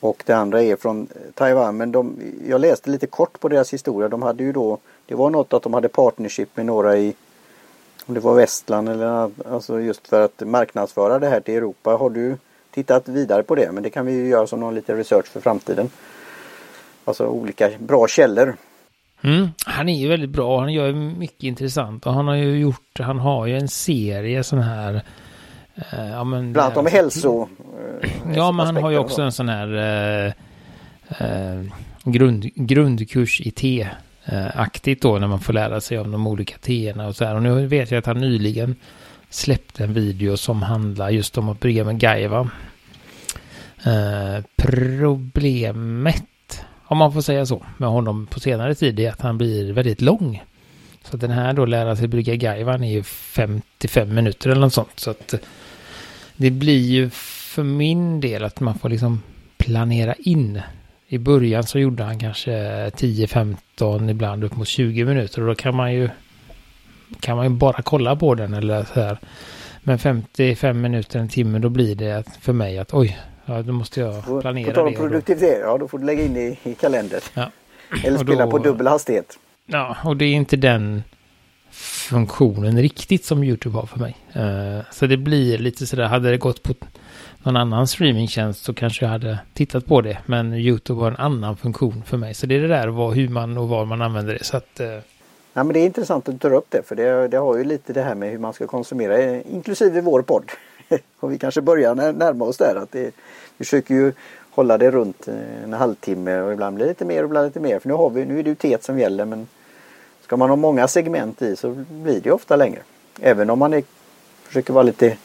[0.00, 1.76] Och det andra är från Taiwan.
[1.76, 2.16] Men de,
[2.48, 4.08] jag läste lite kort på deras historia.
[4.08, 7.14] De hade ju då, det var något att de hade partnership med några i
[8.06, 11.90] om det var Västland eller alltså just för att marknadsföra det här till Europa.
[11.90, 12.36] Har du
[12.70, 13.72] tittat vidare på det?
[13.72, 15.90] Men det kan vi ju göra som någon liten research för framtiden.
[17.04, 18.56] Alltså olika bra källor.
[19.22, 20.60] Mm, han är ju väldigt bra.
[20.60, 24.58] Han gör mycket intressant och han har ju gjort, han har ju en serie sån
[24.58, 25.02] här
[25.74, 27.48] eh, ja, men, Bland annat om hälso...
[28.02, 30.32] Eh, ja, men han har ju också en sån här eh,
[31.18, 31.62] eh,
[32.04, 36.26] grund, grundkurs i te Eh, Eh, aktigt då när man får lära sig om de
[36.26, 37.34] olika teerna och så här.
[37.34, 38.76] Och nu vet jag att han nyligen
[39.30, 42.50] släppte en video som handlar just om att brygga med Gaiva.
[43.84, 49.38] Eh, problemet, om man får säga så, med honom på senare tid är att han
[49.38, 50.42] blir väldigt lång.
[51.04, 55.00] Så den här då lära sig brygga Gaivan är ju 55 minuter eller något sånt.
[55.00, 55.34] Så att
[56.36, 59.22] det blir ju för min del att man får liksom
[59.56, 60.60] planera in
[61.12, 65.40] i början så gjorde han kanske 10-15, ibland upp mot 20 minuter.
[65.40, 66.08] Och då kan man ju,
[67.20, 69.18] kan man ju bara kolla på den eller så här.
[69.82, 74.00] Men 55 minuter, en timme, då blir det för mig att oj, ja, då måste
[74.00, 77.20] jag planera på tal om produktivitet, ja då får du lägga in det i, kalendern.
[77.34, 77.50] Ja.
[78.04, 79.38] Eller spela då, på dubbel hastighet.
[79.66, 81.02] Ja, och det är inte den
[81.70, 84.16] funktionen riktigt som YouTube har för mig.
[84.36, 86.74] Uh, så det blir lite sådär, hade det gått på
[87.44, 90.18] någon annan streamingtjänst så kanske jag hade tittat på det.
[90.26, 92.34] Men YouTube har en annan funktion för mig.
[92.34, 94.44] Så det är det där vad, hur man och var man använder det.
[94.44, 94.98] Så att, eh...
[95.54, 97.64] Ja, men det är intressant att du tar upp det för det, det har ju
[97.64, 100.44] lite det här med hur man ska konsumera eh, inklusive vår podd.
[101.20, 102.76] och vi kanske börjar närma oss där.
[102.82, 103.14] Att det,
[103.56, 104.12] vi försöker ju
[104.50, 107.60] hålla det runt eh, en halvtimme och ibland blir det lite mer och ibland lite
[107.60, 107.78] mer.
[107.78, 109.48] För nu, har vi, nu är det ju tet som gäller men
[110.22, 112.80] ska man ha många segment i så blir det ofta längre.
[113.20, 113.82] Även om man är,
[114.42, 115.16] försöker vara lite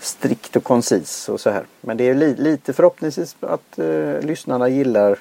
[0.00, 1.64] strikt och koncis och så här.
[1.80, 5.18] Men det är li lite förhoppningsvis att eh, lyssnarna gillar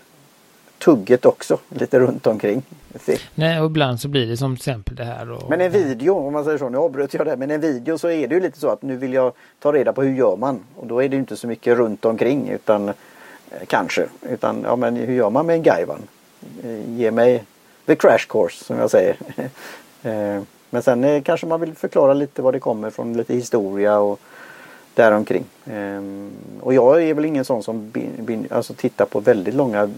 [0.78, 2.63] tugget också lite runt omkring.
[3.36, 5.32] Nej, och ibland så blir det som till exempel det här.
[5.32, 5.50] Och...
[5.50, 8.10] Men en video, om man säger så, nu avbröt jag det, men en video så
[8.10, 10.60] är det ju lite så att nu vill jag ta reda på hur gör man?
[10.76, 12.94] Och då är det inte så mycket runt omkring utan eh,
[13.68, 16.02] kanske, utan ja men hur gör man med en gaivan?
[16.63, 17.44] Eh, ge mig
[17.86, 19.18] the crash course som jag säger.
[20.04, 24.00] eh, men sen eh, kanske man vill förklara lite var det kommer från, lite historia
[24.00, 24.20] och
[24.97, 25.43] däromkring.
[25.65, 26.31] Ehm,
[26.62, 27.93] och jag är väl ingen sån som
[28.51, 29.89] alltså tittar på väldigt långa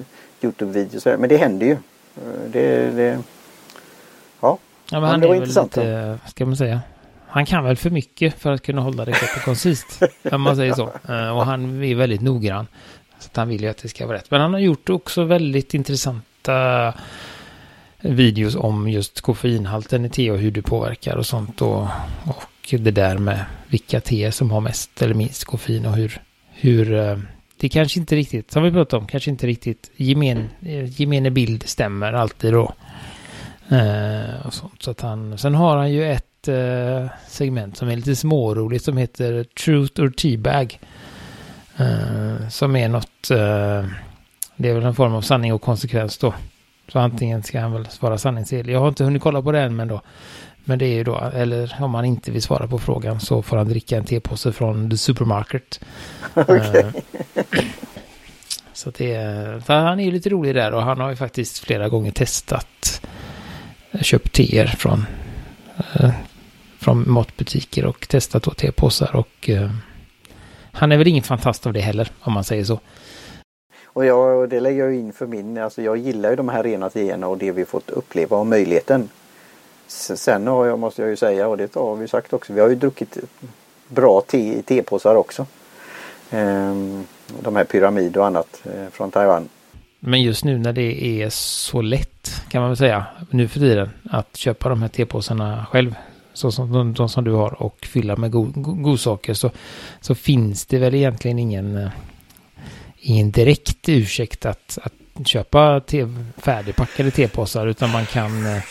[0.41, 1.17] Youtube-videos.
[1.19, 1.71] Men det händer ju.
[1.71, 3.19] Eh, det, det
[4.39, 4.57] ja.
[4.91, 5.77] ja men han det var är intressant.
[5.77, 6.81] Väl lite, ska man säga.
[7.27, 10.01] Han kan väl för mycket för att kunna hålla det kort och koncist.
[10.31, 10.91] om man säger så.
[11.09, 12.67] Eh, och han är väldigt noggrann.
[13.19, 14.31] Så han vill ju att det ska vara rätt.
[14.31, 16.93] Men han har gjort också väldigt intressanta
[18.01, 21.61] videos om just koffeinhalten i te och hur det påverkar och sånt.
[21.61, 21.81] Och,
[22.25, 26.21] och och det där med vilka teer som har mest eller minst koffein och hur,
[26.51, 27.17] hur eh,
[27.59, 31.63] det kanske inte riktigt, som vi pratade om, kanske inte riktigt gemen, eh, gemene bild
[31.63, 32.73] stämmer alltid då.
[33.69, 34.83] Eh, och sånt.
[34.83, 38.97] Så att han, sen har han ju ett eh, segment som är lite småroligt som
[38.97, 40.79] heter Truth or Teabag.
[41.77, 43.85] Eh, som är något, eh,
[44.55, 46.33] det är väl en form av sanning och konsekvens då.
[46.87, 48.73] Så antingen ska han väl svara sanningsenlig.
[48.73, 50.01] Jag har inte hunnit kolla på det än men då.
[50.63, 53.57] Men det är ju då, eller om han inte vill svara på frågan så får
[53.57, 55.79] han dricka en tepåse från The Supermarket.
[56.35, 56.79] Okay.
[56.79, 56.87] Eh,
[58.73, 61.89] så det är, han är ju lite rolig där och han har ju faktiskt flera
[61.89, 63.01] gånger testat
[63.91, 65.05] eh, köpt teer från,
[65.93, 66.11] eh,
[66.79, 69.49] från matbutiker och testat då tepåsar och
[70.71, 72.79] han är väl ingen fantast av det heller om man säger så.
[73.85, 76.89] Och jag, det lägger jag in för min, alltså jag gillar ju de här rena
[76.89, 79.09] teerna och det vi fått uppleva och möjligheten.
[79.89, 82.53] Sen har jag, måste jag ju säga och det har vi sagt också.
[82.53, 83.17] Vi har ju druckit
[83.87, 85.45] bra te i tepåsar också.
[86.31, 87.05] Ehm,
[87.39, 89.49] de här pyramid och annat eh, från Taiwan.
[89.99, 93.89] Men just nu när det är så lätt kan man väl säga nu för tiden
[94.09, 95.95] att köpa de här tepåsarna själv.
[96.33, 99.51] Så som de, de som du har och fylla med go, go, godsaker så,
[100.01, 101.89] så finns det väl egentligen ingen, eh,
[102.99, 108.63] ingen direkt ursäkt att, att köpa te, färdigpackade tepåsar utan man kan eh,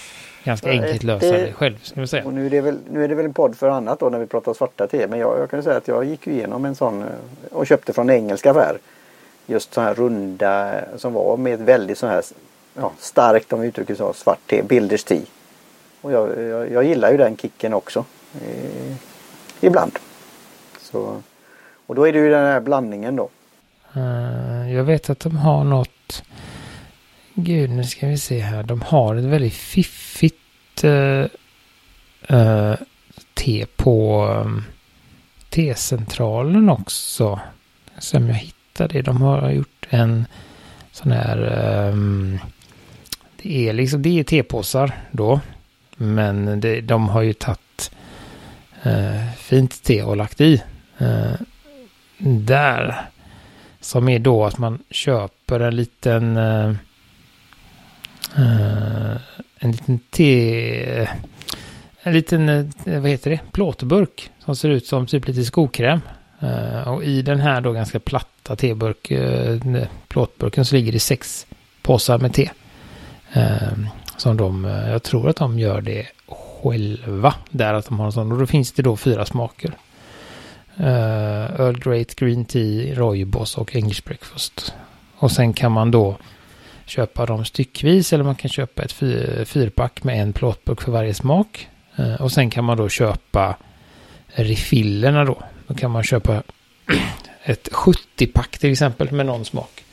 [0.44, 1.78] ganska enkelt lösa det, själv.
[1.82, 2.24] Ska säga.
[2.24, 4.18] Och nu, är det väl, nu är det väl en podd för annat då när
[4.18, 5.06] vi pratar svarta te.
[5.06, 7.08] Men jag, jag kan säga att jag gick igenom en sån eh,
[7.50, 8.78] och köpte från engelska affär.
[9.46, 12.22] Just så här runda som var med väldigt så här
[12.74, 15.20] ja, starkt om vi uttrycker så, svart te, Bilders te.
[16.00, 18.04] Och jag, jag, jag, gillar ju den kicken också.
[18.34, 18.94] Eh,
[19.60, 19.98] ibland.
[20.80, 21.22] Så,
[21.86, 23.28] och då är det ju den här blandningen då.
[23.96, 26.22] Uh, jag vet att de har något
[27.40, 28.62] Gud, nu ska vi se här.
[28.62, 31.26] De har ett väldigt fiffigt uh,
[32.32, 32.74] uh,
[33.34, 34.64] te på um,
[35.48, 37.40] T-centralen också.
[37.98, 39.02] Som jag hittade.
[39.02, 40.26] De har gjort en
[40.92, 41.38] sån här...
[41.88, 42.38] Um,
[43.42, 45.40] det är liksom, det är tepåsar då.
[45.96, 47.90] Men det, de har ju tagit
[48.86, 50.62] uh, fint te och lagt i.
[52.18, 53.08] där.
[53.80, 56.74] Som är då att man köper en liten Uh,
[58.36, 59.16] Eh,
[59.58, 61.08] en liten te...
[62.02, 66.00] En liten, uh, vad heter det, plåtburk som ser ut som typ lite skokräm.
[66.42, 69.12] Uh, och i den här då ganska platta teburk,
[70.08, 71.46] plåtburken så ligger det sex
[71.82, 72.50] påsar med te.
[74.16, 77.34] som de, jag tror att de gör det själva.
[77.50, 78.32] Där att de har en sån.
[78.32, 79.72] Och då finns det då fyra smaker.
[80.76, 84.74] Earl Great, Green Tea, Roybos och English Breakfast.
[85.16, 86.16] Och sen kan man då
[86.88, 88.92] köpa dem styckvis eller man kan köpa ett
[89.48, 91.68] fyrpack med en plåtburk för varje smak.
[91.96, 93.56] Eh, och sen kan man då köpa
[94.26, 95.42] refillerna då.
[95.66, 96.42] Då kan man köpa
[97.42, 99.84] ett 70-pack till exempel med någon smak.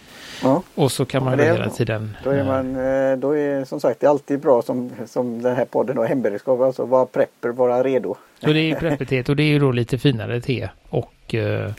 [0.44, 0.62] Ja.
[0.76, 2.18] Och så kan man ja, hela tiden...
[2.24, 5.42] Då är eh, man, eh, då är som sagt det är alltid bra som, som
[5.42, 6.62] den här podden och hemberedskap.
[6.62, 8.16] Alltså vara prepper, vara redo.
[8.40, 10.70] Så det är ju prepperteet och det är ju då lite finare te.
[10.90, 11.36] Och...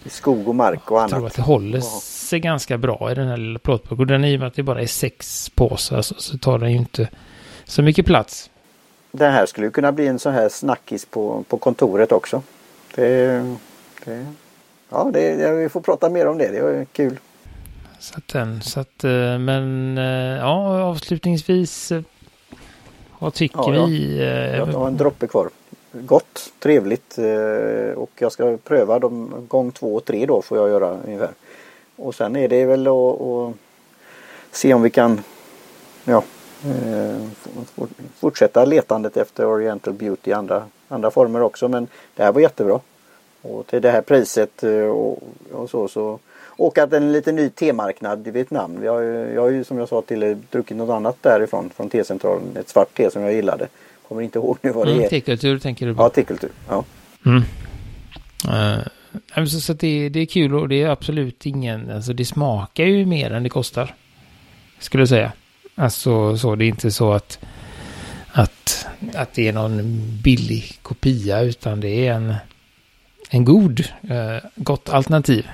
[0.07, 1.11] Skog och mark och annat.
[1.11, 3.99] Jag tror att det håller sig ganska bra i den här lilla plåtburken.
[3.99, 6.73] Och den i och med att det bara är sex påsar så, så tar den
[6.73, 7.09] ju inte
[7.65, 8.51] så mycket plats.
[9.13, 12.43] Den här skulle kunna bli en sån här snackis på, på kontoret också.
[12.95, 13.43] Det,
[14.05, 14.27] det,
[14.89, 16.49] ja, det, vi får prata mer om det.
[16.49, 17.19] Det är kul.
[18.07, 21.93] Så att så att, eh, men eh, ja, avslutningsvis.
[21.93, 22.03] Eh,
[23.19, 24.19] vad tycker ja, vi?
[24.57, 25.51] Jag har en droppe kvar.
[25.93, 27.19] Gott, trevligt
[27.97, 31.31] och jag ska pröva dem gång två och tre då får jag göra ungefär.
[31.97, 33.55] Och sen är det väl att, att
[34.51, 35.21] se om vi kan
[36.05, 36.23] ja,
[38.15, 41.69] fortsätta letandet efter Oriental Beauty i andra, andra former också.
[41.69, 42.81] Men det här var jättebra.
[43.43, 46.19] Och till det här priset och, och så så
[46.57, 48.85] och att en lite ny temarknad i Vietnam.
[48.85, 49.05] Jag
[49.35, 52.57] jag har ju som jag sa till druckit något annat därifrån från tecentralen.
[52.57, 53.69] Ett svart te som jag gillade.
[54.09, 55.09] Kommer inte ihåg nu vad det mm, är.
[55.09, 56.03] Tekultur tänker du på?
[56.03, 56.51] Ja, tekultur.
[56.69, 56.85] Ja.
[57.27, 57.43] Mm.
[59.37, 62.85] Uh, så, så det, det är kul och det är absolut ingen, alltså det smakar
[62.85, 63.95] ju mer än det kostar.
[64.79, 65.33] Skulle jag säga.
[65.75, 67.39] Alltså så, det är inte så att,
[68.33, 69.81] att, att det är någon
[70.23, 72.35] billig kopia utan det är en,
[73.31, 75.47] en god, uh, gott alternativ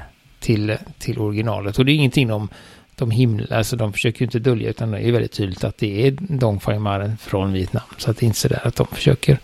[0.43, 1.79] till, till originalet.
[1.79, 2.49] Och det är ingenting de,
[2.95, 6.07] de himla, alltså de försöker ju inte dölja utan det är väldigt tydligt att det
[6.07, 7.83] är Dong Phai Maren från Vietnam.
[7.99, 9.39] Så att det är inte så där att de försöker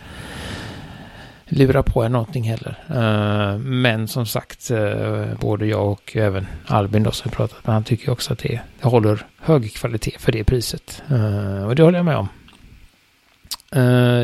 [1.49, 2.85] lura på en någonting heller.
[2.91, 7.85] Uh, men som sagt, uh, både jag och även Albin då som pratat med, han
[7.85, 11.03] tycker också att det, det håller hög kvalitet för det priset.
[11.13, 12.29] Uh, och det håller jag med om.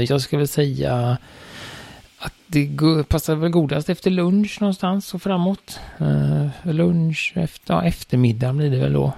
[0.08, 1.18] jag ska väl säga
[2.24, 2.68] att det
[3.08, 5.80] passar väl godast efter lunch någonstans och framåt.
[6.00, 9.12] Uh, lunch, efter, ja, eftermiddag blir det väl då.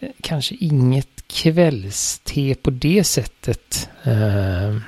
[0.00, 4.78] Eh, kanske inget kvällste på det sättet uh,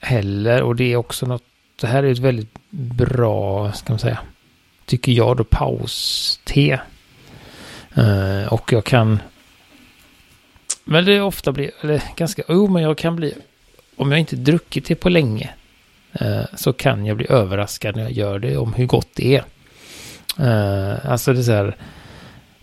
[0.00, 0.62] heller.
[0.62, 1.44] Och det är också något,
[1.80, 4.18] det här är ett väldigt bra, ska man säga,
[4.86, 6.80] tycker jag då, pauste.
[8.50, 9.18] och jag kan
[10.84, 11.70] Men det är ofta blir.
[11.80, 13.34] eller ganska, jo men jag kan bli,
[13.96, 15.54] om jag inte druckit det på länge
[16.12, 19.44] Eh, så kan jag bli överraskad när jag gör det om hur gott det är.
[20.38, 21.76] Eh, alltså det är så här,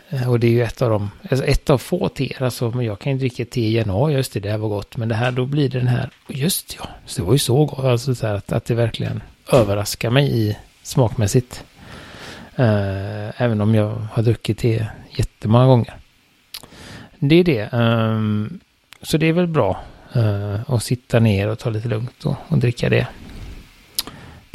[0.09, 2.85] eh, och det är ju ett av de, alltså ett av få teer, alltså men
[2.85, 5.15] jag kan ju dricka te igen, ja just det, det här var gott, men det
[5.15, 8.15] här då blir det den här, just ja, så det var ju så gott, alltså
[8.15, 11.63] så här att, att det verkligen överraskar mig i smakmässigt.
[13.37, 14.85] även om jag har druckit te
[15.17, 15.93] jättemånga gånger.
[17.19, 17.73] Det är det.
[17.73, 18.59] Um,
[19.01, 19.81] så det är väl bra.
[20.15, 23.07] Uh, att sitta ner och ta lite lugnt och, och dricka det.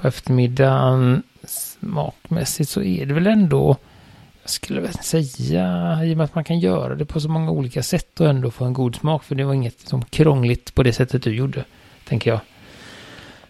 [0.01, 3.77] På eftermiddagen smakmässigt så är det väl ändå,
[4.43, 7.51] jag skulle väl säga, i och med att man kan göra det på så många
[7.51, 9.25] olika sätt och ändå få en god smak.
[9.25, 11.65] För det var inget som krångligt på det sättet du gjorde,
[12.05, 12.41] tänker jag.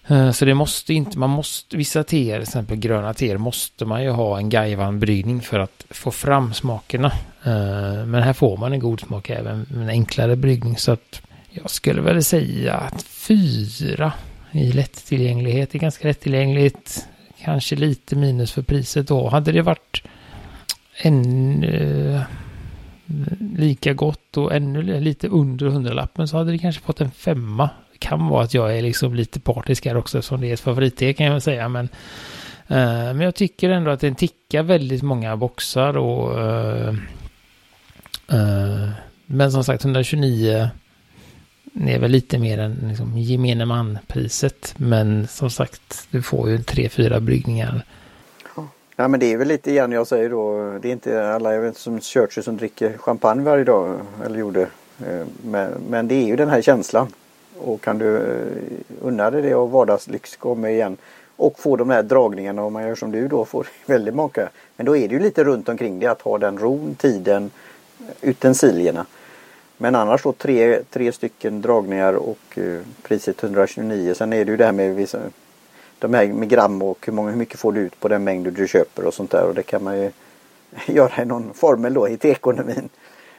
[0.06, 4.02] Eh, så det måste inte, man måste, vissa teer, till exempel gröna teer, måste man
[4.02, 5.40] ju ha en gajvan bryggning.
[5.40, 7.12] för att få fram smakerna.
[7.44, 10.76] Eh, men här får man en god smak även med en enklare bryggning.
[10.76, 14.12] Så att jag skulle väl säga att fyra
[14.52, 17.08] i lättillgänglighet Det är ganska lättillgängligt.
[17.42, 19.28] Kanske lite minus för priset då.
[19.28, 20.02] Hade det varit
[21.02, 22.22] en eh,
[23.56, 27.98] lika gott och ännu lite under hundralappen så hade det kanske fått en femma Det
[27.98, 31.12] kan vara att jag är liksom lite partisk här också eftersom det är ett favoritte
[31.12, 31.68] kan jag väl säga.
[31.68, 31.88] Men,
[32.68, 36.94] eh, men jag tycker ändå att den tickar väldigt många boxar och eh,
[38.28, 38.88] eh,
[39.26, 40.70] men som sagt 129
[41.74, 44.74] är väl lite mer än liksom, gemene man-priset.
[44.76, 47.84] Men som sagt, du får ju tre, fyra bryggningar.
[49.00, 50.78] Ja men det är väl lite grann jag säger då.
[50.82, 54.00] Det är inte alla jag vet, som Churchill som dricker champagne varje dag.
[54.24, 54.60] Eller gjorde.
[55.06, 57.06] Eh, men, men det är ju den här känslan.
[57.58, 60.96] Och kan du eh, unna dig det och vardagslyx kommer igen.
[61.36, 64.48] Och få de här dragningarna om man gör som du då får väldigt många.
[64.76, 67.50] Men då är det ju lite runt omkring det att ha den ron, tiden,
[68.20, 69.06] utensilierna.
[69.82, 74.14] Men annars då tre, tre stycken dragningar och eh, priset 129.
[74.14, 75.18] Sen är det ju det här med vissa,
[75.98, 78.52] de här med gram och hur, många, hur mycket får du ut på den mängd
[78.52, 79.44] du köper och sånt där.
[79.44, 80.10] Och det kan man ju
[80.86, 82.88] göra i någon formel då i teekonomin.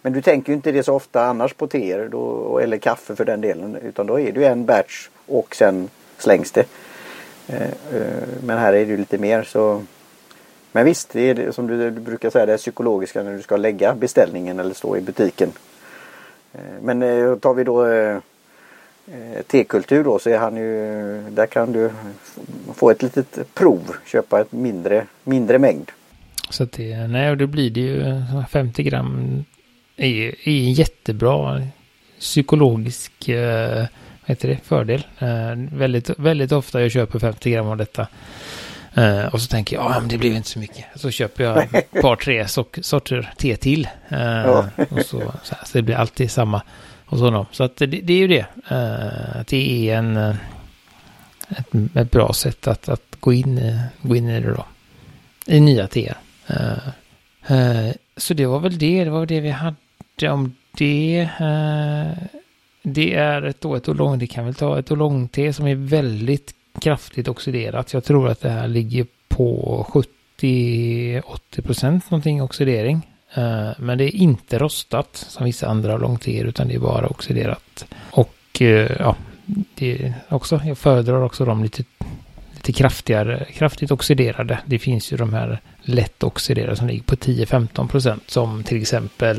[0.02, 3.26] Men du tänker ju inte det så ofta annars på teer då, eller kaffe för
[3.26, 3.76] den delen.
[3.76, 6.66] Utan då är det ju en batch och sen slängs det.
[7.48, 7.62] Eh,
[7.96, 9.84] eh, men här är det ju lite mer så.
[10.72, 13.96] Men visst, det är det, som du, brukar säga det psykologiska när du ska lägga
[13.96, 15.52] beställningen eller stå i butiken.
[16.54, 18.18] Eh, men eh, tar vi då eh,
[19.48, 21.92] tekultur då så är han ju, där kan du
[22.74, 25.92] få ett litet prov, köpa ett mindre, mindre mängd.
[26.50, 29.44] Så att det, nej, och då blir det ju 50 gram
[29.98, 31.62] är, är en jättebra
[32.20, 33.30] psykologisk
[34.22, 35.04] vad heter det, fördel.
[35.72, 38.08] Väldigt, väldigt ofta jag köper 50 gram av detta.
[38.96, 40.86] Eh, och så tänker jag, ja men det blir inte så mycket.
[40.96, 42.48] Så köper jag ett par, tre
[42.82, 43.88] sorter te till.
[44.10, 44.66] Eh, ja.
[44.90, 46.62] och så, så, här, så, det blir alltid samma.
[47.06, 48.46] Och så, så att det, det är ju det.
[48.68, 54.40] Eh, det är en, ett, ett, bra sätt att, att gå, in, gå in i
[54.42, 54.66] det då.
[55.46, 56.18] I nya teer.
[58.18, 59.76] Så det var väl det, det var det vi hade
[60.30, 61.30] om det.
[62.84, 66.56] Det är ett, då ett olong, det kan väl ta ett oolongte som är väldigt
[66.80, 67.94] kraftigt oxiderat.
[67.94, 69.86] Jag tror att det här ligger på
[70.40, 73.08] 70-80 procent någonting oxidering.
[73.34, 77.86] Eh, men det är inte rostat som vissa andra oolongteer utan det är bara oxiderat.
[78.12, 79.16] Och eh, ja,
[79.76, 81.84] det är också, jag föredrar också de lite
[82.68, 84.60] lite kraftigare, kraftigt oxiderade.
[84.66, 89.38] Det finns ju de här lätt oxiderade som ligger på 10-15 procent som till exempel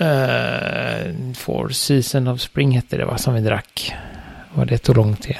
[0.00, 3.94] uh, Four Season of Spring hette det va, som vi drack.
[4.54, 5.36] Var det tog långt till.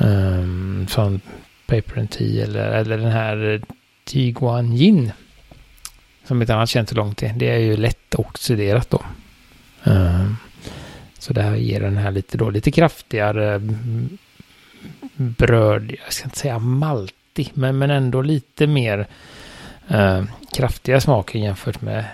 [0.00, 1.20] Ehm, um, från
[1.66, 3.60] Paper and Tea eller, eller den här eh,
[4.04, 5.12] Tiguan Gin.
[6.24, 7.32] Som ett annat känt långt är.
[7.32, 9.02] Det är ju lätt oxiderat då.
[9.84, 10.36] Um,
[11.18, 14.18] så det här ger den här lite då lite kraftigare mm,
[15.16, 19.06] bröd, jag ska inte säga maltig, men, men ändå lite mer
[19.90, 22.04] uh, kraftiga smaker jämfört med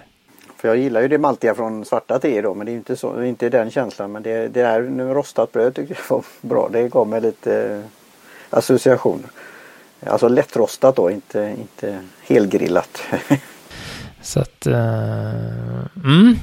[0.65, 3.23] för jag gillar ju det maltiga från svarta te då men det är inte, så,
[3.23, 4.13] inte den känslan.
[4.13, 4.83] Men det, det är
[5.15, 6.69] rostat bröd tycker jag var bra.
[6.73, 7.81] Det gav mig lite eh,
[8.51, 9.31] associationer.
[10.07, 13.03] Alltså lättrostat då, inte, inte helgrillat.
[14.23, 14.75] så att, uh,
[16.05, 16.37] mm.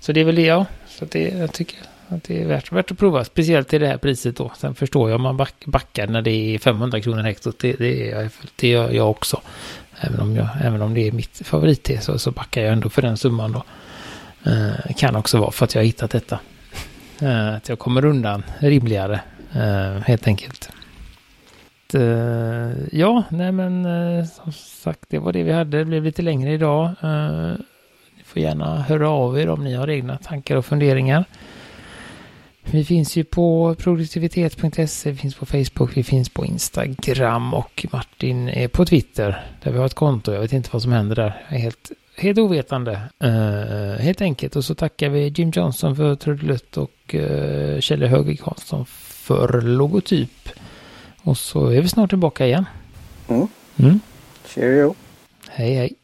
[0.00, 0.66] Så det är väl det ja.
[0.86, 3.24] Så det, jag tycker att det är värt, värt att prova.
[3.24, 4.52] Speciellt till det här priset då.
[4.56, 7.58] Sen förstår jag om man back, backar när det är 500 kronor hektot.
[7.58, 9.40] Det, det, är, det gör jag också.
[10.00, 13.02] Även om, jag, även om det är mitt favorit så, så backar jag ändå för
[13.02, 13.64] den summan då.
[14.50, 16.38] Eh, kan också vara för att jag har hittat detta.
[17.22, 19.20] Eh, att jag kommer undan rimligare
[19.52, 20.70] eh, helt enkelt.
[21.94, 25.78] Eh, ja, nej men eh, som sagt det var det vi hade.
[25.78, 26.84] Det blev lite längre idag.
[27.02, 27.52] Eh,
[28.16, 31.24] ni får gärna höra av er om ni har egna tankar och funderingar.
[32.70, 38.48] Vi finns ju på produktivitet.se, vi finns på Facebook, vi finns på Instagram och Martin
[38.48, 40.32] är på Twitter där vi har ett konto.
[40.32, 41.42] Jag vet inte vad som händer där.
[41.48, 43.00] Jag är helt, helt ovetande.
[43.24, 44.56] Uh, helt enkelt.
[44.56, 50.48] Och så tackar vi Jim Johnson för trudelutt och uh, Kjelle Högvik Hansson för logotyp.
[51.22, 52.64] Och så är vi snart tillbaka igen.
[53.28, 53.48] Mm.
[53.76, 54.00] Mm.
[54.46, 54.94] Cheerio.
[55.48, 55.94] Hej hej.